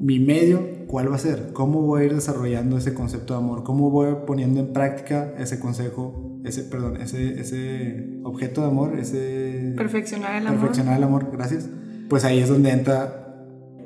Mi 0.00 0.18
medio, 0.18 0.86
¿cuál 0.86 1.10
va 1.10 1.16
a 1.16 1.18
ser? 1.18 1.52
¿Cómo 1.52 1.82
voy 1.82 2.02
a 2.02 2.04
ir 2.06 2.14
desarrollando 2.14 2.76
ese 2.76 2.94
concepto 2.94 3.34
de 3.34 3.38
amor? 3.38 3.62
¿Cómo 3.62 3.90
voy 3.90 4.08
poniendo 4.26 4.60
en 4.60 4.72
práctica 4.72 5.34
ese 5.38 5.60
consejo, 5.60 6.40
ese, 6.44 6.64
perdón, 6.64 7.00
ese, 7.00 7.40
ese 7.40 8.18
objeto 8.24 8.62
de 8.62 8.66
amor, 8.66 8.98
ese... 8.98 9.72
Perfeccionar 9.76 10.36
el 10.36 10.46
amor. 10.48 10.60
Perfeccionar 10.60 10.98
el 10.98 11.04
amor, 11.04 11.30
gracias. 11.32 11.68
Pues 12.08 12.24
ahí 12.24 12.40
es 12.40 12.48
donde 12.48 12.70
entra 12.70 13.24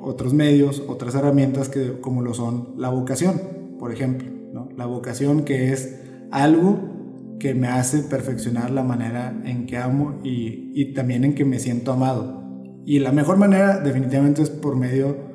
otros 0.01 0.33
medios, 0.33 0.83
otras 0.87 1.13
herramientas 1.13 1.69
que, 1.69 1.99
como 2.01 2.21
lo 2.21 2.33
son 2.33 2.73
la 2.77 2.89
vocación, 2.89 3.39
por 3.77 3.91
ejemplo. 3.91 4.29
¿no? 4.51 4.69
La 4.75 4.87
vocación 4.87 5.43
que 5.43 5.71
es 5.71 6.01
algo 6.31 7.37
que 7.39 7.53
me 7.53 7.67
hace 7.67 7.99
perfeccionar 7.99 8.71
la 8.71 8.83
manera 8.83 9.39
en 9.45 9.67
que 9.67 9.77
amo 9.77 10.19
y, 10.23 10.71
y 10.73 10.93
también 10.93 11.23
en 11.23 11.35
que 11.35 11.45
me 11.45 11.59
siento 11.59 11.93
amado. 11.93 12.39
Y 12.85 12.99
la 12.99 13.11
mejor 13.11 13.37
manera 13.37 13.79
definitivamente 13.79 14.41
es 14.41 14.49
por 14.49 14.75
medio 14.75 15.28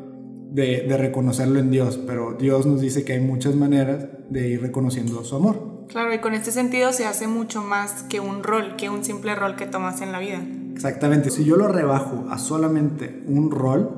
de, 0.54 0.96
reconocerlo 0.96 1.58
en 1.58 1.70
Dios, 1.70 1.98
pero 2.06 2.34
Dios 2.38 2.64
nos 2.64 2.80
dice 2.80 3.04
que 3.04 3.14
hay 3.14 3.20
muchas 3.20 3.56
maneras 3.56 4.06
de 4.30 4.48
ir 4.50 4.62
reconociendo 4.62 5.24
su 5.24 5.34
amor. 5.34 5.86
Claro, 5.88 6.14
y 6.14 6.20
con 6.20 6.32
este 6.32 6.52
sentido 6.52 6.92
se 6.92 7.06
hace 7.06 7.26
mucho 7.26 7.60
más 7.60 8.04
que 8.04 8.20
un 8.20 8.44
rol, 8.44 8.76
que 8.76 8.88
un 8.88 9.04
simple 9.04 9.34
rol 9.34 9.56
que 9.56 9.66
tomas 9.66 10.00
en 10.00 10.12
la 10.12 10.20
vida. 10.20 10.40
Exactamente, 10.72 11.30
si 11.30 11.44
yo 11.44 11.56
lo 11.56 11.66
rebajo 11.66 12.26
a 12.30 12.38
solamente 12.38 13.24
un 13.26 13.50
rol, 13.50 13.90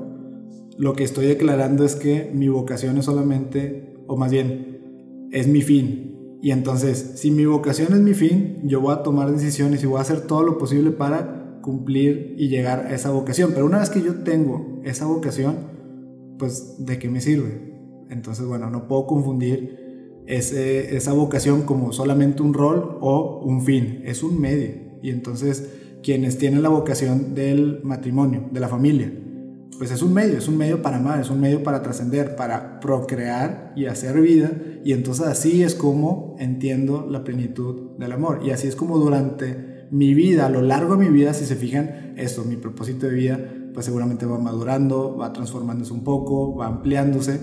lo 0.79 0.93
que 0.93 1.03
estoy 1.03 1.27
declarando 1.27 1.85
es 1.85 1.95
que 1.95 2.31
mi 2.33 2.47
vocación 2.47 2.97
es 2.97 3.05
solamente, 3.05 3.95
o 4.07 4.17
más 4.17 4.31
bien, 4.31 5.29
es 5.31 5.47
mi 5.47 5.61
fin. 5.61 6.39
Y 6.41 6.51
entonces, 6.51 7.13
si 7.17 7.29
mi 7.29 7.45
vocación 7.45 7.93
es 7.93 7.99
mi 7.99 8.15
fin, 8.15 8.61
yo 8.63 8.81
voy 8.81 8.95
a 8.95 9.03
tomar 9.03 9.31
decisiones 9.31 9.83
y 9.83 9.85
voy 9.85 9.99
a 9.99 10.01
hacer 10.01 10.21
todo 10.21 10.41
lo 10.41 10.57
posible 10.57 10.89
para 10.89 11.59
cumplir 11.61 12.33
y 12.37 12.47
llegar 12.47 12.87
a 12.87 12.95
esa 12.95 13.11
vocación. 13.11 13.51
Pero 13.53 13.65
una 13.65 13.79
vez 13.79 13.89
que 13.89 14.01
yo 14.01 14.23
tengo 14.23 14.81
esa 14.83 15.05
vocación, 15.05 15.76
pues 16.37 16.85
¿de 16.85 16.99
qué 16.99 17.09
me 17.09 17.21
sirve? 17.21 17.73
Entonces, 18.09 18.45
bueno, 18.45 18.69
no 18.69 18.87
puedo 18.87 19.05
confundir 19.05 19.87
esa 20.27 21.13
vocación 21.13 21.61
como 21.63 21.93
solamente 21.93 22.43
un 22.43 22.53
rol 22.53 22.97
o 23.01 23.41
un 23.43 23.61
fin, 23.63 24.01
es 24.03 24.23
un 24.23 24.39
medio. 24.39 24.75
Y 25.01 25.09
entonces 25.09 25.69
quienes 26.03 26.37
tienen 26.37 26.61
la 26.61 26.69
vocación 26.69 27.33
del 27.33 27.81
matrimonio, 27.83 28.49
de 28.51 28.59
la 28.59 28.67
familia, 28.67 29.11
pues 29.77 29.91
es 29.91 30.01
un 30.01 30.13
medio, 30.13 30.37
es 30.37 30.47
un 30.47 30.57
medio 30.57 30.81
para 30.81 30.97
amar, 30.97 31.19
es 31.19 31.29
un 31.29 31.39
medio 31.39 31.63
para 31.63 31.81
trascender, 31.81 32.35
para 32.35 32.79
procrear 32.79 33.73
y 33.75 33.85
hacer 33.85 34.19
vida. 34.19 34.51
Y 34.83 34.93
entonces 34.93 35.27
así 35.27 35.63
es 35.63 35.75
como 35.75 36.35
entiendo 36.39 37.07
la 37.09 37.23
plenitud 37.23 37.97
del 37.97 38.11
amor. 38.11 38.41
Y 38.43 38.51
así 38.51 38.67
es 38.67 38.75
como 38.75 38.97
durante 38.97 39.87
mi 39.91 40.13
vida, 40.13 40.47
a 40.47 40.49
lo 40.49 40.61
largo 40.61 40.95
de 40.95 41.05
mi 41.05 41.11
vida, 41.11 41.33
si 41.33 41.45
se 41.45 41.55
fijan, 41.55 42.13
esto, 42.17 42.43
mi 42.43 42.57
propósito 42.57 43.07
de 43.07 43.13
vida, 43.13 43.39
pues 43.77 43.85
seguramente 43.85 44.25
va 44.25 44.39
madurando, 44.39 45.15
va 45.17 45.31
transformándose 45.31 45.93
un 45.93 46.03
poco, 46.03 46.55
va 46.55 46.65
ampliándose 46.65 47.39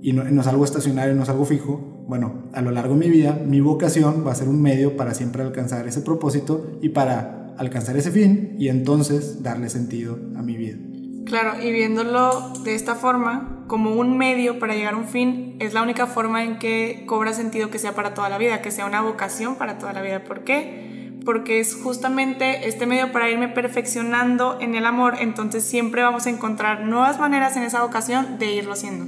y 0.00 0.12
no, 0.12 0.22
es 0.22 0.46
algo 0.46 0.64
estacionario, 0.64 1.16
no 1.16 1.24
es 1.24 1.28
algo 1.28 1.44
fijo. 1.44 2.04
Bueno, 2.06 2.44
a 2.52 2.62
lo 2.62 2.70
largo 2.70 2.94
de 2.94 3.00
mi 3.00 3.10
vida, 3.10 3.42
mi 3.44 3.58
vocación 3.58 4.24
va 4.24 4.30
a 4.30 4.34
ser 4.36 4.46
un 4.48 4.62
medio 4.62 4.96
para 4.96 5.14
siempre 5.14 5.42
alcanzar 5.42 5.88
ese 5.88 6.02
propósito 6.02 6.78
y 6.80 6.90
para 6.90 7.56
alcanzar 7.58 7.96
ese 7.96 8.12
fin 8.12 8.54
y 8.56 8.68
entonces 8.68 9.42
darle 9.42 9.68
sentido 9.68 10.16
a 10.36 10.42
mi 10.42 10.56
vida. 10.56 10.78
Claro, 11.26 11.60
y 11.60 11.72
viéndolo 11.72 12.52
de 12.62 12.76
esta 12.76 12.94
forma, 12.94 13.64
como 13.66 13.96
un 13.96 14.16
medio 14.16 14.60
para 14.60 14.76
llegar 14.76 14.94
a 14.94 14.98
un 14.98 15.08
fin, 15.08 15.56
es 15.58 15.74
la 15.74 15.82
única 15.82 16.06
forma 16.06 16.44
en 16.44 16.60
que 16.60 17.02
cobra 17.08 17.32
sentido 17.32 17.70
que 17.70 17.80
sea 17.80 17.96
para 17.96 18.14
toda 18.14 18.28
la 18.28 18.38
vida, 18.38 18.62
que 18.62 18.70
sea 18.70 18.86
una 18.86 19.00
vocación 19.00 19.56
para 19.56 19.76
toda 19.78 19.92
la 19.92 20.02
vida. 20.02 20.22
¿Por 20.22 20.44
qué? 20.44 20.93
Porque 21.24 21.60
es 21.60 21.74
justamente 21.74 22.68
este 22.68 22.86
medio 22.86 23.12
para 23.12 23.30
irme 23.30 23.48
perfeccionando 23.48 24.58
en 24.60 24.74
el 24.74 24.86
amor, 24.86 25.14
entonces 25.20 25.64
siempre 25.64 26.02
vamos 26.02 26.26
a 26.26 26.30
encontrar 26.30 26.84
nuevas 26.84 27.18
maneras 27.18 27.56
en 27.56 27.62
esa 27.62 27.82
vocación 27.82 28.38
de 28.38 28.54
irlo 28.54 28.72
haciendo. 28.72 29.06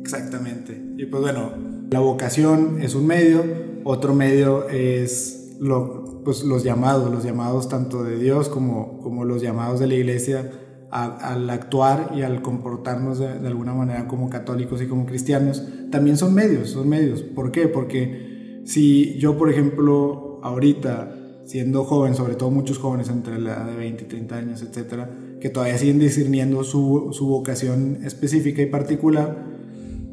Exactamente. 0.00 0.82
Y 0.96 1.06
pues 1.06 1.22
bueno, 1.22 1.52
la 1.90 2.00
vocación 2.00 2.80
es 2.80 2.94
un 2.94 3.06
medio, 3.06 3.44
otro 3.84 4.14
medio 4.14 4.68
es 4.68 5.56
lo, 5.60 6.22
pues 6.24 6.42
los 6.44 6.64
llamados, 6.64 7.10
los 7.12 7.24
llamados 7.24 7.68
tanto 7.68 8.02
de 8.02 8.18
Dios 8.18 8.48
como, 8.48 8.98
como 9.00 9.24
los 9.24 9.42
llamados 9.42 9.80
de 9.80 9.86
la 9.86 9.94
iglesia 9.94 10.50
al 10.90 11.48
actuar 11.50 12.10
y 12.16 12.22
al 12.22 12.42
comportarnos 12.42 13.20
de, 13.20 13.38
de, 13.38 13.46
alguna 13.46 13.72
manera 13.72 14.08
como 14.08 14.28
católicos 14.28 14.82
y 14.82 14.88
como 14.88 15.06
cristianos, 15.06 15.64
también 15.92 16.16
son 16.16 16.34
medios, 16.34 16.70
son 16.70 16.88
medios. 16.88 17.22
¿Por 17.22 17.52
qué? 17.52 17.68
Porque 17.68 18.62
si 18.64 19.16
yo, 19.18 19.38
por 19.38 19.50
ejemplo, 19.50 20.40
ahorita 20.42 21.19
siendo 21.50 21.82
joven, 21.82 22.14
sobre 22.14 22.36
todo 22.36 22.52
muchos 22.52 22.78
jóvenes 22.78 23.08
entre 23.08 23.40
la 23.40 23.54
edad 23.54 23.66
de 23.66 23.74
20 23.76 24.04
y 24.04 24.06
30 24.06 24.36
años, 24.36 24.62
etcétera, 24.62 25.10
que 25.40 25.50
todavía 25.50 25.76
siguen 25.78 25.98
discerniendo 25.98 26.62
su, 26.62 27.08
su, 27.10 27.26
vocación 27.26 28.04
específica 28.04 28.62
y 28.62 28.66
particular, 28.66 29.46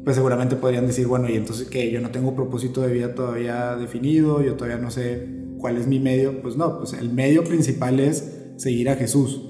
pues 0.02 0.16
seguramente 0.16 0.56
podrían 0.56 0.88
decir, 0.88 1.06
bueno, 1.06 1.28
y 1.30 1.36
entonces 1.36 1.68
que 1.68 1.92
yo 1.92 2.00
no 2.00 2.10
tengo 2.10 2.34
propósito 2.34 2.80
de 2.80 2.92
vida 2.92 3.14
todavía 3.14 3.76
definido, 3.76 4.42
yo 4.42 4.54
todavía 4.54 4.78
no 4.78 4.90
sé 4.90 5.28
cuál 5.58 5.76
es 5.76 5.86
mi 5.86 6.00
medio, 6.00 6.42
pues 6.42 6.56
no, 6.56 6.76
pues 6.76 6.94
el 6.94 7.12
medio 7.12 7.44
principal 7.44 8.00
es 8.00 8.50
seguir 8.56 8.90
a 8.90 8.96
Jesús. 8.96 9.40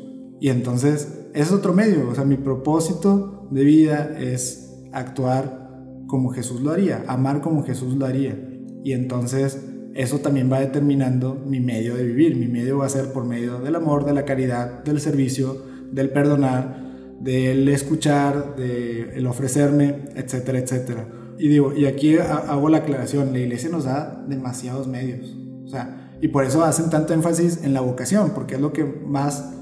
Y 0.40 0.50
entonces, 0.50 1.08
ese 1.32 1.42
es 1.42 1.52
otro 1.52 1.72
medio, 1.72 2.10
o 2.10 2.14
sea, 2.14 2.24
mi 2.26 2.36
propósito 2.36 3.48
de 3.50 3.64
vida 3.64 4.14
es 4.20 4.74
actuar 4.92 5.70
como 6.06 6.32
Jesús 6.32 6.60
lo 6.60 6.70
haría, 6.70 7.02
amar 7.08 7.40
como 7.40 7.64
Jesús 7.64 7.94
lo 7.94 8.04
haría. 8.04 8.38
Y 8.84 8.92
entonces 8.92 9.67
eso 9.98 10.20
también 10.20 10.50
va 10.50 10.60
determinando 10.60 11.34
mi 11.34 11.58
medio 11.58 11.96
de 11.96 12.04
vivir. 12.04 12.36
Mi 12.36 12.46
medio 12.46 12.78
va 12.78 12.86
a 12.86 12.88
ser 12.88 13.12
por 13.12 13.24
medio 13.24 13.58
del 13.58 13.74
amor, 13.74 14.04
de 14.04 14.14
la 14.14 14.24
caridad, 14.24 14.84
del 14.84 15.00
servicio, 15.00 15.60
del 15.90 16.10
perdonar, 16.10 16.86
del 17.20 17.68
escuchar, 17.68 18.54
del 18.54 19.26
ofrecerme, 19.26 20.04
etcétera, 20.14 20.60
etcétera. 20.60 21.08
Y 21.36 21.48
digo, 21.48 21.74
y 21.74 21.86
aquí 21.86 22.16
hago 22.16 22.68
la 22.68 22.78
aclaración, 22.78 23.32
la 23.32 23.40
iglesia 23.40 23.70
nos 23.70 23.86
da 23.86 24.24
demasiados 24.28 24.86
medios. 24.86 25.36
O 25.64 25.68
sea, 25.68 26.12
y 26.22 26.28
por 26.28 26.44
eso 26.44 26.62
hacen 26.62 26.90
tanto 26.90 27.12
énfasis 27.12 27.64
en 27.64 27.74
la 27.74 27.80
vocación, 27.80 28.30
porque 28.36 28.54
es 28.54 28.60
lo 28.60 28.72
que 28.72 28.84
más, 28.84 29.52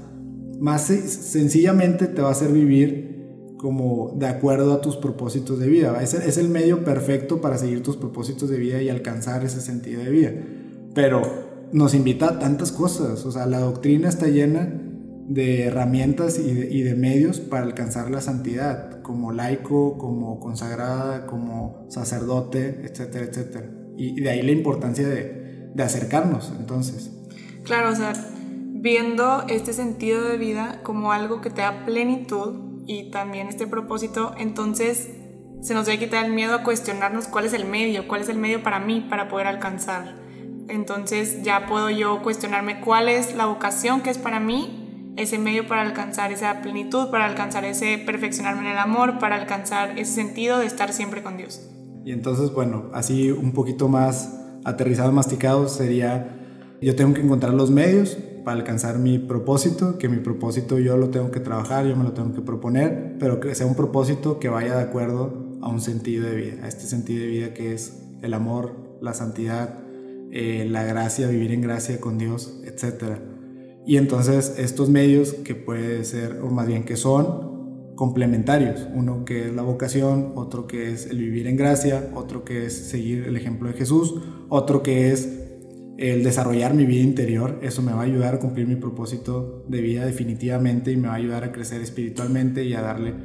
más 0.59 0.83
sencillamente 0.83 2.05
te 2.05 2.21
va 2.21 2.27
a 2.27 2.33
hacer 2.33 2.51
vivir 2.51 3.16
como 3.57 4.13
de 4.15 4.27
acuerdo 4.27 4.73
a 4.73 4.81
tus 4.81 4.97
propósitos 4.97 5.59
de 5.59 5.67
vida. 5.67 6.01
Es, 6.01 6.13
es 6.13 6.37
el 6.37 6.49
medio 6.49 6.83
perfecto 6.83 7.41
para 7.41 7.57
seguir 7.57 7.83
tus 7.83 7.97
propósitos 7.97 8.49
de 8.49 8.57
vida 8.57 8.81
y 8.81 8.89
alcanzar 8.89 9.43
ese 9.43 9.61
sentido 9.61 10.03
de 10.03 10.09
vida. 10.09 10.31
Pero 10.93 11.21
nos 11.71 11.93
invita 11.93 12.29
a 12.29 12.39
tantas 12.39 12.71
cosas, 12.71 13.25
o 13.25 13.31
sea, 13.31 13.45
la 13.45 13.59
doctrina 13.59 14.07
está 14.07 14.27
llena 14.27 14.81
de 15.27 15.65
herramientas 15.65 16.39
y 16.39 16.53
de, 16.53 16.71
y 16.71 16.83
de, 16.83 16.95
medios 16.95 17.41
para 17.41 17.63
alcanzar 17.63 18.09
la 18.09 18.21
santidad, 18.21 19.01
como 19.01 19.33
laico, 19.33 19.97
como 19.97 20.39
consagrada, 20.39 21.25
como 21.25 21.85
sacerdote, 21.89 22.81
etcétera, 22.85 23.25
etcétera. 23.25 23.69
Y, 23.97 24.21
de 24.21 24.29
ahí 24.29 24.41
la 24.41 24.51
importancia 24.51 25.05
de, 25.07 25.69
de 25.73 25.83
acercarnos, 25.83 26.53
entonces. 26.57 27.11
Claro, 27.63 27.91
o 27.91 27.95
sea, 27.95 28.13
viendo 28.79 29.43
este 29.49 29.73
sentido 29.73 30.23
de 30.23 30.37
vida 30.37 30.79
como 30.83 31.11
algo 31.11 31.41
que 31.41 31.49
te 31.49 31.61
da 31.61 31.85
plenitud 31.85 32.66
y 32.87 33.11
también 33.11 33.47
este 33.47 33.67
propósito, 33.67 34.33
entonces 34.37 35.09
se 35.61 35.73
nos 35.73 35.85
debe 35.85 35.99
quitar 35.99 36.25
el 36.25 36.31
miedo 36.31 36.55
a 36.55 36.63
cuestionarnos 36.63 37.27
cuál 37.27 37.45
es 37.45 37.53
el 37.53 37.65
medio, 37.65 38.07
cuál 38.07 38.21
es 38.21 38.29
el 38.29 38.37
medio 38.37 38.63
para 38.63 38.79
mí 38.79 39.05
para 39.09 39.27
poder 39.27 39.47
alcanzar. 39.47 40.15
Entonces 40.69 41.43
ya 41.43 41.67
puedo 41.67 41.89
yo 41.89 42.21
cuestionarme 42.21 42.79
cuál 42.81 43.09
es 43.09 43.35
la 43.35 43.45
vocación 43.45 44.01
que 44.01 44.09
es 44.09 44.17
para 44.17 44.39
mí 44.39 45.13
ese 45.17 45.39
medio 45.39 45.67
para 45.67 45.81
alcanzar 45.81 46.31
esa 46.31 46.61
plenitud, 46.61 47.09
para 47.09 47.25
alcanzar 47.25 47.65
ese 47.65 47.97
perfeccionarme 47.97 48.61
en 48.61 48.71
el 48.73 48.77
amor, 48.77 49.19
para 49.19 49.35
alcanzar 49.35 49.97
ese 49.97 50.13
sentido 50.13 50.59
de 50.59 50.67
estar 50.67 50.93
siempre 50.93 51.23
con 51.23 51.37
Dios. 51.37 51.69
Y 52.05 52.11
entonces, 52.11 52.53
bueno, 52.53 52.89
así 52.93 53.31
un 53.31 53.51
poquito 53.51 53.89
más 53.89 54.39
aterrizado, 54.63 55.11
masticado, 55.11 55.67
sería, 55.67 56.37
yo 56.81 56.95
tengo 56.95 57.13
que 57.13 57.21
encontrar 57.21 57.53
los 57.53 57.71
medios 57.71 58.17
para 58.47 58.59
alcanzar 58.59 58.97
mi 58.97 59.19
propósito, 59.19 59.97
que 59.97 60.07
mi 60.07 60.19
propósito 60.19 60.79
yo 60.79 60.95
lo 60.95 61.09
tengo 61.09 61.31
que 61.31 61.41
trabajar, 61.41 61.85
yo 61.85 61.97
me 61.97 62.05
lo 62.05 62.13
tengo 62.13 62.33
que 62.33 62.39
proponer, 62.39 63.17
pero 63.19 63.41
que 63.41 63.53
sea 63.53 63.65
un 63.65 63.75
propósito 63.75 64.39
que 64.39 64.47
vaya 64.47 64.73
de 64.73 64.83
acuerdo 64.83 65.57
a 65.61 65.67
un 65.67 65.81
sentido 65.81 66.25
de 66.25 66.35
vida, 66.37 66.63
a 66.63 66.69
este 66.69 66.85
sentido 66.85 67.23
de 67.23 67.27
vida 67.27 67.53
que 67.53 67.73
es 67.73 68.07
el 68.21 68.33
amor, 68.33 68.99
la 69.01 69.13
santidad, 69.13 69.79
eh, 70.31 70.65
la 70.65 70.85
gracia, 70.85 71.27
vivir 71.27 71.51
en 71.51 71.59
gracia 71.59 71.99
con 71.99 72.17
Dios, 72.17 72.61
etcétera. 72.63 73.19
Y 73.85 73.97
entonces 73.97 74.55
estos 74.57 74.89
medios 74.89 75.33
que 75.33 75.53
puede 75.53 76.05
ser, 76.05 76.39
o 76.41 76.49
más 76.49 76.67
bien 76.67 76.85
que 76.85 76.95
son 76.95 77.95
complementarios, 77.97 78.87
uno 78.95 79.25
que 79.25 79.47
es 79.47 79.53
la 79.53 79.63
vocación, 79.63 80.31
otro 80.35 80.67
que 80.67 80.93
es 80.93 81.07
el 81.07 81.17
vivir 81.17 81.47
en 81.47 81.57
gracia, 81.57 82.11
otro 82.15 82.45
que 82.45 82.67
es 82.67 82.73
seguir 82.73 83.25
el 83.25 83.35
ejemplo 83.35 83.67
de 83.67 83.73
Jesús, 83.73 84.21
otro 84.47 84.83
que 84.83 85.11
es 85.11 85.36
el 85.97 86.23
desarrollar 86.23 86.75
mi 86.75 86.85
vida 86.85 87.01
interior, 87.01 87.59
eso 87.63 87.81
me 87.81 87.91
va 87.91 88.01
a 88.01 88.05
ayudar 88.05 88.35
a 88.35 88.39
cumplir 88.39 88.67
mi 88.67 88.75
propósito 88.75 89.65
de 89.67 89.81
vida 89.81 90.05
definitivamente 90.05 90.91
y 90.91 90.97
me 90.97 91.07
va 91.07 91.15
a 91.15 91.17
ayudar 91.17 91.43
a 91.43 91.51
crecer 91.51 91.81
espiritualmente 91.81 92.63
y 92.63 92.73
a 92.73 92.81
darle 92.81 93.15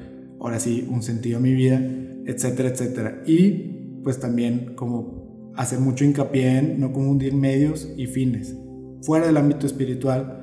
ahora 0.41 0.59
sí 0.59 0.89
un 0.91 1.03
sentido 1.03 1.39
a 1.39 1.41
mi 1.41 1.53
vida, 1.53 1.81
etcétera, 2.27 2.71
etcétera. 2.71 3.23
Y 3.27 4.01
pues 4.03 4.19
también 4.21 4.75
como 4.75 5.53
hacer 5.55 5.81
mucho 5.81 6.05
hincapié 6.05 6.59
en 6.59 6.81
no 6.81 6.93
confundir 6.93 7.35
medios 7.35 7.89
y 7.97 8.07
fines. 8.07 8.57
Fuera 9.03 9.27
del 9.27 9.37
ámbito 9.37 9.67
espiritual, 9.67 10.39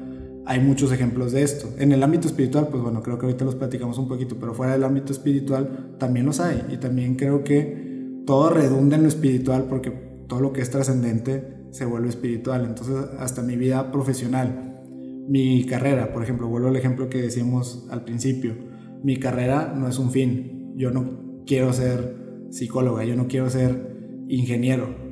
hay 0.46 0.60
muchos 0.60 0.92
ejemplos 0.92 1.32
de 1.32 1.42
esto. 1.42 1.70
En 1.80 1.92
el 1.92 2.04
ámbito 2.04 2.28
espiritual, 2.28 2.68
pues 2.70 2.84
bueno, 2.84 3.02
creo 3.02 3.18
que 3.18 3.26
ahorita 3.26 3.46
los 3.46 3.56
platicamos 3.56 3.98
un 3.98 4.08
poquito, 4.08 4.38
pero 4.40 4.54
fuera 4.54 4.74
del 4.74 4.84
ámbito 4.84 5.14
espiritual 5.14 5.96
también 5.98 6.28
los 6.28 6.40
hay. 6.40 6.64
Y 6.72 6.78
también 6.78 7.16
creo 7.16 7.44
que 7.44 8.22
todo 8.26 8.52
redunda 8.52 8.98
en 8.98 9.04
lo 9.04 9.10
espiritual 9.10 9.66
porque 9.68 9.92
todo 10.28 10.42
lo 10.42 10.54
que 10.54 10.62
es 10.62 10.70
trascendente 10.70 11.59
se 11.72 11.86
vuelve 11.86 12.10
espiritual. 12.10 12.66
Entonces, 12.66 12.96
hasta 13.20 13.42
mi 13.42 13.56
vida 13.56 13.92
profesional, 13.92 14.82
mi 15.28 15.66
carrera, 15.66 16.12
por 16.14 16.24
ejemplo, 16.24 16.48
vuelvo 16.48 16.70
al 16.70 16.76
ejemplo 16.76 17.10
que 17.10 17.22
decíamos 17.22 17.88
al 17.90 18.04
principio, 18.04 18.56
mi 19.04 19.18
carrera 19.18 19.74
no 19.76 19.88
es 19.88 20.00
un 20.00 20.12
fin. 20.12 20.74
Yo 20.76 20.92
no 20.92 21.44
quiero 21.46 21.72
ser 21.74 22.48
psicóloga, 22.50 23.04
yo 23.04 23.16
no 23.16 23.28
quiero 23.28 23.50
ser 23.50 24.26
ingeniero. 24.28 25.10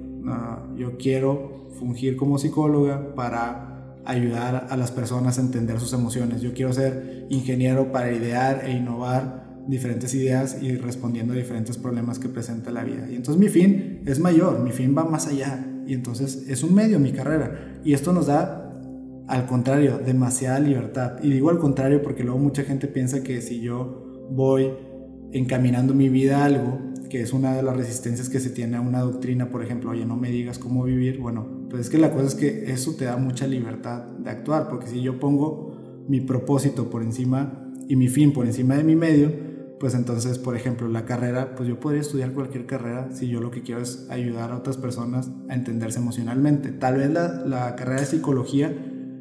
yo 0.75 0.97
quiero 0.97 1.69
fungir 1.79 2.17
como 2.17 2.37
psicóloga 2.37 3.15
para 3.15 3.95
ayudar 4.05 4.67
a 4.69 4.77
las 4.77 4.91
personas 4.91 5.37
a 5.37 5.41
entender 5.41 5.79
sus 5.79 5.93
emociones. 5.93 6.41
Yo 6.41 6.53
quiero 6.53 6.73
ser 6.73 7.27
ingeniero 7.29 7.91
para 7.91 8.11
idear 8.11 8.63
e 8.65 8.71
innovar 8.71 9.47
diferentes 9.67 10.13
ideas 10.13 10.57
y 10.61 10.75
respondiendo 10.75 11.33
a 11.33 11.35
diferentes 11.35 11.77
problemas 11.77 12.19
que 12.19 12.29
presenta 12.29 12.71
la 12.71 12.83
vida. 12.83 13.07
Y 13.11 13.15
entonces 13.15 13.39
mi 13.39 13.49
fin 13.49 14.01
es 14.05 14.19
mayor, 14.19 14.59
mi 14.63 14.71
fin 14.71 14.95
va 14.97 15.03
más 15.03 15.27
allá. 15.27 15.65
Y 15.87 15.93
entonces 15.93 16.45
es 16.47 16.63
un 16.63 16.75
medio 16.75 16.99
mi 16.99 17.11
carrera. 17.11 17.79
Y 17.83 17.93
esto 17.93 18.13
nos 18.13 18.27
da, 18.27 18.73
al 19.27 19.45
contrario, 19.45 19.99
demasiada 20.03 20.59
libertad. 20.59 21.13
Y 21.23 21.31
digo 21.31 21.49
al 21.49 21.59
contrario 21.59 22.01
porque 22.03 22.23
luego 22.23 22.39
mucha 22.39 22.63
gente 22.63 22.87
piensa 22.87 23.23
que 23.23 23.41
si 23.41 23.61
yo 23.61 24.27
voy 24.29 24.71
encaminando 25.31 25.93
mi 25.93 26.09
vida 26.09 26.41
a 26.41 26.45
algo, 26.45 26.79
que 27.09 27.21
es 27.21 27.33
una 27.33 27.55
de 27.55 27.63
las 27.63 27.75
resistencias 27.75 28.29
que 28.29 28.39
se 28.39 28.49
tiene 28.49 28.77
a 28.77 28.81
una 28.81 28.99
doctrina, 28.99 29.49
por 29.49 29.63
ejemplo, 29.63 29.91
oye, 29.91 30.05
no 30.05 30.17
me 30.17 30.29
digas 30.29 30.59
cómo 30.59 30.83
vivir, 30.83 31.19
bueno, 31.19 31.67
pues 31.69 31.83
es 31.83 31.89
que 31.89 31.97
la 31.97 32.11
cosa 32.11 32.27
es 32.27 32.35
que 32.35 32.71
eso 32.71 32.95
te 32.95 33.05
da 33.05 33.17
mucha 33.17 33.47
libertad 33.47 34.03
de 34.03 34.29
actuar, 34.29 34.67
porque 34.69 34.87
si 34.87 35.01
yo 35.01 35.19
pongo 35.19 36.03
mi 36.07 36.21
propósito 36.21 36.89
por 36.89 37.03
encima 37.03 37.71
y 37.87 37.95
mi 37.95 38.07
fin 38.07 38.33
por 38.33 38.45
encima 38.45 38.75
de 38.75 38.83
mi 38.83 38.95
medio, 38.95 39.46
pues 39.79 39.93
entonces, 39.93 40.39
por 40.39 40.55
ejemplo, 40.55 40.87
la 40.87 41.05
carrera, 41.05 41.55
pues 41.55 41.69
yo 41.69 41.79
podría 41.79 42.01
estudiar 42.01 42.31
cualquier 42.33 42.65
carrera 42.65 43.09
si 43.11 43.27
yo 43.27 43.39
lo 43.41 43.51
que 43.51 43.61
quiero 43.61 43.81
es 43.81 44.07
ayudar 44.09 44.51
a 44.51 44.57
otras 44.57 44.77
personas 44.77 45.29
a 45.49 45.55
entenderse 45.55 45.99
emocionalmente. 45.99 46.71
Tal 46.71 46.97
vez 46.97 47.09
la, 47.11 47.45
la 47.45 47.75
carrera 47.75 48.01
de 48.01 48.07
psicología 48.07 48.73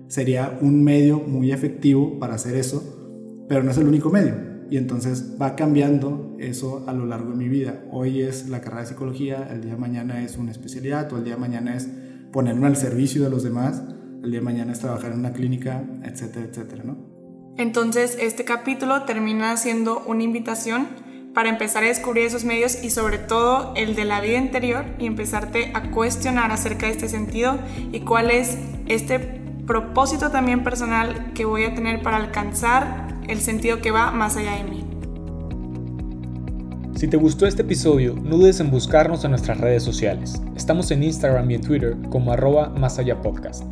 sería 0.09 0.59
un 0.61 0.83
medio 0.83 1.19
muy 1.19 1.53
efectivo 1.53 2.19
para 2.19 2.35
hacer 2.35 2.57
eso, 2.57 3.45
pero 3.49 3.63
no 3.63 3.71
es 3.71 3.79
el 3.79 3.87
único 3.87 4.11
medio 4.11 4.57
y 4.71 4.77
entonces 4.77 5.37
va 5.41 5.55
cambiando 5.57 6.37
eso 6.39 6.85
a 6.87 6.93
lo 6.93 7.07
largo 7.07 7.31
de 7.31 7.37
mi 7.37 7.49
vida. 7.49 7.85
Hoy 7.91 8.23
es 8.23 8.49
la 8.49 8.61
carrera 8.61 8.83
de 8.83 8.89
psicología, 8.89 9.49
el 9.53 9.63
día 9.63 9.73
de 9.73 9.79
mañana 9.79 10.23
es 10.23 10.37
una 10.37 10.51
especialidad, 10.51 11.13
o 11.13 11.19
el 11.19 11.25
día 11.25 11.35
de 11.35 11.41
mañana 11.41 11.77
es 11.77 11.89
ponerme 12.33 12.67
al 12.67 12.77
servicio 12.77 13.23
de 13.23 13.31
los 13.31 13.43
demás, 13.43 13.83
el 14.23 14.31
día 14.31 14.41
de 14.41 14.45
mañana 14.45 14.73
es 14.73 14.81
trabajar 14.81 15.13
en 15.13 15.21
una 15.21 15.33
clínica, 15.33 15.85
etcétera, 16.03 16.47
etcétera, 16.47 16.85
¿no? 16.85 17.16
Entonces, 17.59 18.19
este 18.21 18.45
capítulo 18.45 19.05
termina 19.05 19.57
siendo 19.57 20.03
una 20.07 20.23
invitación 20.23 20.89
para 21.33 21.49
empezar 21.49 21.85
a 21.85 21.87
descubrir 21.87 22.25
esos 22.25 22.45
medios 22.45 22.83
y 22.83 22.91
sobre 22.91 23.17
todo 23.17 23.73
el 23.77 23.95
de 23.95 24.05
la 24.05 24.21
vida 24.21 24.37
interior 24.37 24.85
y 24.99 25.07
empezarte 25.07 25.71
a 25.75 25.91
cuestionar 25.91 26.53
acerca 26.53 26.87
de 26.87 26.93
este 26.93 27.09
sentido 27.09 27.59
y 27.93 28.01
cuál 28.01 28.31
es 28.31 28.59
este 28.87 29.19
propósito 29.67 30.31
también 30.31 30.65
personal 30.65 31.33
que 31.35 31.47
voy 31.47 31.65
a 31.65 31.75
tener 31.75 32.03
para 32.03 32.19
alcanzar 32.19 33.21
el 33.27 33.41
sentido 33.41 33.81
que 33.81 33.91
va 33.91 34.11
más 34.13 34.37
allá 34.37 34.53
de 34.57 34.65
mí. 34.65 34.85
Si 36.95 37.09
te 37.09 37.17
gustó 37.17 37.47
este 37.47 37.63
episodio, 37.63 38.15
no 38.23 38.37
dudes 38.37 38.61
en 38.61 38.71
buscarnos 38.71 39.25
en 39.25 39.31
nuestras 39.31 39.59
redes 39.59 39.83
sociales. 39.83 40.41
Estamos 40.57 40.91
en 40.91 41.03
Instagram 41.03 41.51
y 41.51 41.55
en 41.55 41.61
Twitter 41.63 41.97
como 42.11 42.33
arroba 42.33 42.69
más 42.71 42.99
allá 42.99 43.21
podcast. 43.21 43.65